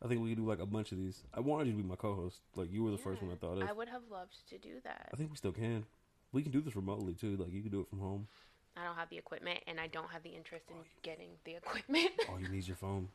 [0.02, 1.22] I think we could do like a bunch of these.
[1.32, 2.40] I wanted you to be my co-host.
[2.54, 3.68] Like you were the first one I thought of.
[3.68, 5.08] I would have loved to do that.
[5.12, 5.84] I think we still can.
[6.32, 7.36] We can do this remotely too.
[7.36, 8.28] Like you can do it from home.
[8.76, 11.56] I don't have the equipment, and I don't have the interest in oh, getting the
[11.56, 12.10] equipment.
[12.28, 13.08] All oh, you need is your phone.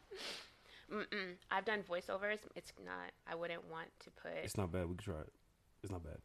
[0.91, 1.35] Mm-mm.
[1.51, 2.39] I've done voiceovers.
[2.55, 3.11] It's not.
[3.27, 4.31] I wouldn't want to put.
[4.43, 4.89] It's not bad.
[4.89, 5.31] We can try it.
[5.83, 6.17] It's not bad.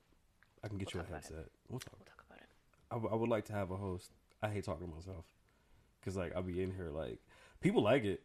[0.65, 1.35] I can get We'll you a talk about it.
[1.35, 1.51] headset.
[1.69, 1.99] We'll talk.
[1.99, 2.49] We'll talk about it.
[2.91, 4.11] I, w- I would like to have a host.
[4.43, 5.27] I hate talking to myself
[6.01, 7.19] because like I'll be in here like
[7.61, 8.23] people like it,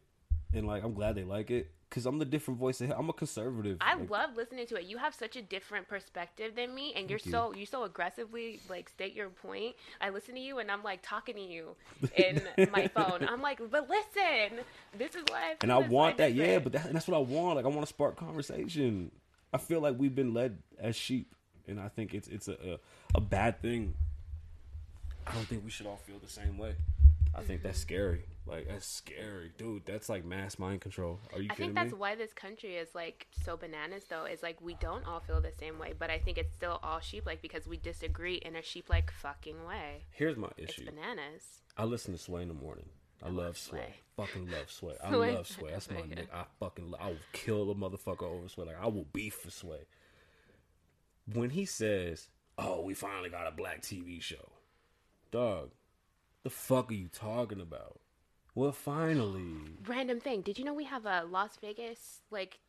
[0.54, 2.80] and like I'm glad they like it because I'm the different voice.
[2.80, 3.78] I'm a conservative.
[3.82, 4.86] I like, love listening to it.
[4.86, 7.32] You have such a different perspective than me, and you're you.
[7.32, 9.76] so you so aggressively like state your point.
[10.00, 11.76] I listen to you, and I'm like talking to you
[12.16, 13.28] in my phone.
[13.28, 14.60] I'm like, but listen,
[14.98, 15.52] this is why.
[15.52, 16.34] I and I want that.
[16.34, 17.58] Yeah, but that, that's what I want.
[17.58, 19.12] Like I want to spark conversation.
[19.54, 21.36] I feel like we've been led as sheep,
[21.68, 22.80] and I think it's it's a a,
[23.16, 23.96] a bad thing.
[25.28, 26.76] I don't think we should all feel the same way.
[27.34, 28.26] I think that's scary.
[28.46, 29.86] Like that's scary, dude.
[29.86, 31.20] That's like mass mind control.
[31.34, 31.98] Are you I kidding think that's me?
[32.00, 35.52] why this country is like so bananas though is like we don't all feel the
[35.60, 38.62] same way but i think it's still all sheep like because we disagree in a
[38.62, 40.86] sheep like fucking way Here's my it's issue.
[40.86, 42.90] bananas I listen to Sway in the morning.
[43.24, 43.80] I, love love Sway.
[43.80, 43.96] Sway.
[44.18, 44.96] Fucking love Sway.
[45.04, 45.36] I Sway.
[45.36, 45.72] love Sway.
[45.72, 46.04] That's my Yeah.
[46.16, 46.28] nigga.
[46.34, 48.66] I fucking lo- I will kill a motherfucker over Sway.
[48.66, 49.86] Like I will beef for Sway.
[51.32, 52.28] When he says,
[52.58, 54.52] "Oh, we finally got a black TV show,"
[55.32, 55.70] dog,
[56.44, 58.00] the fuck are you talking about?
[58.54, 59.78] Well, finally.
[59.88, 62.60] random thing did you know we have a las vegas like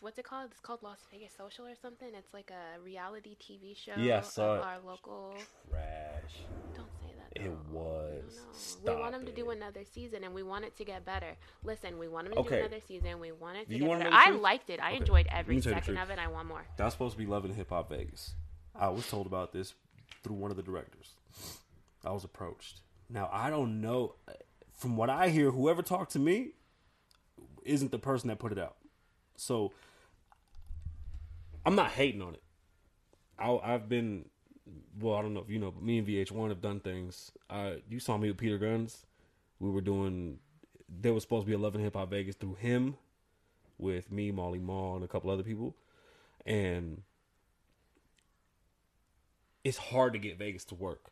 [0.00, 3.74] what's it called it's called las vegas social or something it's like a reality tv
[3.74, 4.64] show Yeah, I saw of it.
[4.66, 5.34] our local
[5.70, 6.34] Trash.
[6.76, 8.40] don't say that It was.
[8.84, 11.34] We want them to do another season and we want it to get better
[11.64, 12.56] listen we want them to Okay.
[12.56, 14.96] do another season we want it to you get better i liked it i Okay.
[14.98, 17.14] enjoyed every me tell you the second of it i want more That was supposed
[17.14, 18.34] to be Love & Hip Hop Vegas.
[18.74, 19.72] I was told about this
[20.22, 21.14] through one of the directors.
[22.04, 22.80] I was approached.
[23.08, 24.14] Now I don't know.
[24.72, 26.52] From what I hear, whoever talked to me
[27.64, 28.76] isn't the person that put it out.
[29.36, 29.72] So
[31.64, 32.42] I'm not hating on it.
[33.38, 34.26] I, I've been,
[34.98, 37.32] well, I don't know if you know, but me and VH1 have done things.
[37.48, 39.04] Uh, you saw me with Peter Gunz.
[39.58, 40.38] We were doing.
[40.88, 42.96] There was supposed to be a Love Loving Hip Hop Vegas through him,
[43.78, 45.76] with me, Mally Mall, and a couple other people
[46.46, 47.02] and
[49.64, 51.10] it's hard to get Vegas to work.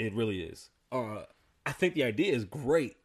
[0.00, 0.70] It really is.
[0.90, 1.24] Uh,
[1.66, 2.96] I think the idea is great.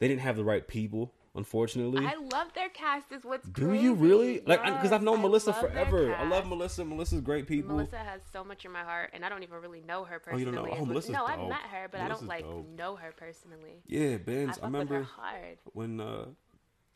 [0.00, 2.04] They didn't have the right people, unfortunately.
[2.04, 3.12] I love their cast.
[3.12, 3.84] Is what's Do crazy.
[3.84, 4.42] you really?
[4.44, 6.12] Like, because I've known I Melissa forever.
[6.12, 6.48] I love.
[6.48, 6.84] Melissa.
[6.84, 7.76] Melissa's great people.
[7.76, 10.44] Melissa has so much in my heart, and I don't even really know her personally.
[10.44, 10.76] Oh, you don't know?
[10.76, 12.68] Oh, Melissa's no, I've met her, but I don't like dope.
[12.76, 13.82] know her personally.
[13.86, 15.58] Yeah, I I, remember hard.
[15.72, 16.24] when, uh,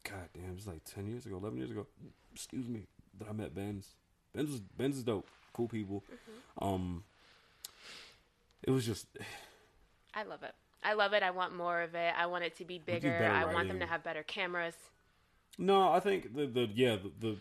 [0.03, 1.87] God damn, it was like 10 years ago, 11 years ago.
[2.35, 2.89] Excuse me,
[3.21, 3.95] that I met Ben's.
[4.35, 5.29] Ben's was Benz is dope.
[5.53, 6.03] Cool people.
[6.13, 6.65] Mm-hmm.
[6.65, 7.05] Um,
[8.63, 9.07] it was just
[10.15, 10.55] I love it.
[10.83, 11.23] I love it.
[11.23, 12.13] I want more of it.
[12.17, 13.31] I want it to be bigger.
[13.33, 14.75] I want them to have better cameras.
[15.59, 17.37] No, I think the the yeah the, the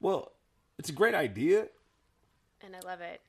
[0.00, 0.32] well,
[0.78, 1.68] it's a great idea.
[2.62, 3.20] And I love it.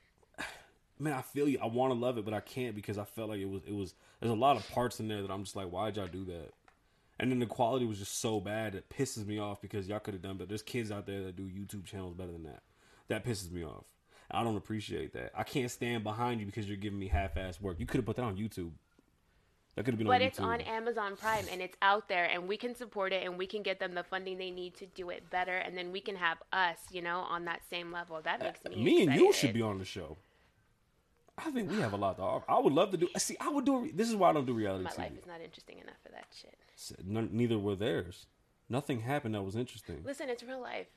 [0.99, 1.59] Man, I feel you.
[1.61, 3.73] I want to love it, but I can't because I felt like it was it
[3.73, 3.93] was.
[4.19, 6.51] There's a lot of parts in there that I'm just like, why'd y'all do that?
[7.19, 10.13] And then the quality was just so bad it pisses me off because y'all could
[10.13, 10.47] have done better.
[10.47, 12.63] There's kids out there that do YouTube channels better than that.
[13.09, 13.85] That pisses me off.
[14.31, 15.31] I don't appreciate that.
[15.35, 17.79] I can't stand behind you because you're giving me half-ass work.
[17.79, 18.71] You could have put that on YouTube.
[19.75, 22.47] That could have been But on it's on Amazon Prime and it's out there and
[22.47, 25.09] we can support it and we can get them the funding they need to do
[25.09, 28.19] it better and then we can have us, you know, on that same level.
[28.21, 30.17] That uh, makes me me and you should be on the show.
[31.37, 32.45] I think we have a lot to offer.
[32.49, 33.07] I would love to do.
[33.17, 33.89] See, I would do.
[33.93, 34.97] This is why I don't do reality My TV.
[34.97, 36.57] life is not interesting enough for that shit.
[37.05, 38.25] None- neither were theirs.
[38.67, 40.01] Nothing happened that was interesting.
[40.05, 40.87] Listen, it's real life.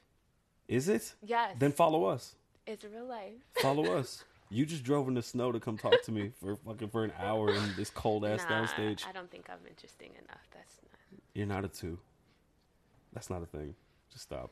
[0.68, 1.14] Is it?
[1.22, 1.54] Yes.
[1.58, 2.34] Then follow us.
[2.66, 3.32] It's real life.
[3.60, 4.24] Follow us.
[4.50, 7.12] You just drove in the snow to come talk to me for fucking for an
[7.18, 9.06] hour in this cold ass Nah, downstage.
[9.08, 10.46] I don't think I'm interesting enough.
[10.52, 11.20] That's not.
[11.34, 11.98] You're not a two.
[13.14, 13.74] That's not a thing.
[14.10, 14.50] Just stop.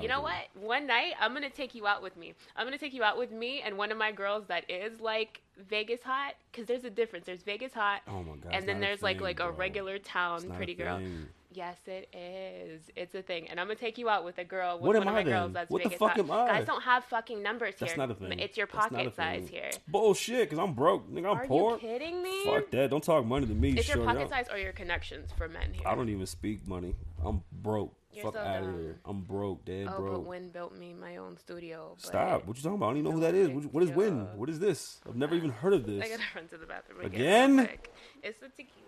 [0.00, 0.34] You know what?
[0.54, 2.34] One night I'm gonna take you out with me.
[2.56, 5.40] I'm gonna take you out with me and one of my girls that is like
[5.68, 7.26] Vegas hot, because there's a difference.
[7.26, 8.52] There's Vegas hot, Oh my god.
[8.52, 9.56] and then there's like thing, like a bro.
[9.56, 10.98] regular town pretty girl.
[10.98, 11.26] thing.
[11.54, 12.82] Yes, it is.
[12.96, 14.76] It's a thing, and I'm gonna take you out with a girl.
[14.76, 15.52] With What am one of I my girls then?
[15.52, 16.48] that's What the fuck am I?
[16.48, 17.98] Guys don't have fucking numbers That's here.
[17.98, 18.40] not a thing.
[18.40, 19.70] It's your That's pocket size here.
[19.86, 21.08] Bullshit, because I'm broke.
[21.10, 21.72] Nigga, I'm Are poor.
[21.74, 22.44] you kidding me?
[22.44, 22.90] Fuck that.
[22.90, 23.70] Don't talk money to me.
[23.78, 25.86] It's your pocket size or your connections for men here.
[25.86, 26.96] I don't even speak money.
[27.24, 27.94] I'm broke.
[28.12, 29.00] You're Fuck so out of here.
[29.04, 30.12] I'm broke, dead oh, broke.
[30.12, 31.96] but Win built me my own studio.
[31.96, 32.46] But Stop.
[32.46, 32.86] What you talking about?
[32.86, 33.48] I don't even know who that is.
[33.48, 34.28] What, what is Win?
[34.36, 35.00] What is this?
[35.08, 36.00] I've never even heard of this.
[36.04, 37.56] I gotta run to the bathroom Again?
[37.56, 37.92] quick.
[38.22, 38.83] It's the tequila and the coffee.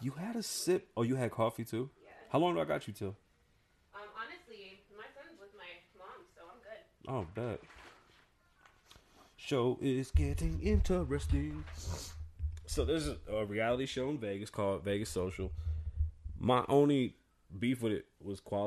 [0.00, 0.88] You had a sip.
[0.96, 1.90] Oh, you had coffee too?
[2.02, 2.10] Yeah.
[2.30, 3.16] How long do I got you till?
[3.94, 5.64] Um, honestly, my son's with my
[5.98, 6.80] mom, so I'm good.
[7.08, 7.60] Oh, bet.
[9.36, 11.64] Show is getting interesting.
[12.66, 15.50] So there's a, a reality show in Vegas called Vegas Social.
[16.38, 17.14] My only
[17.58, 18.66] beef with it was quality.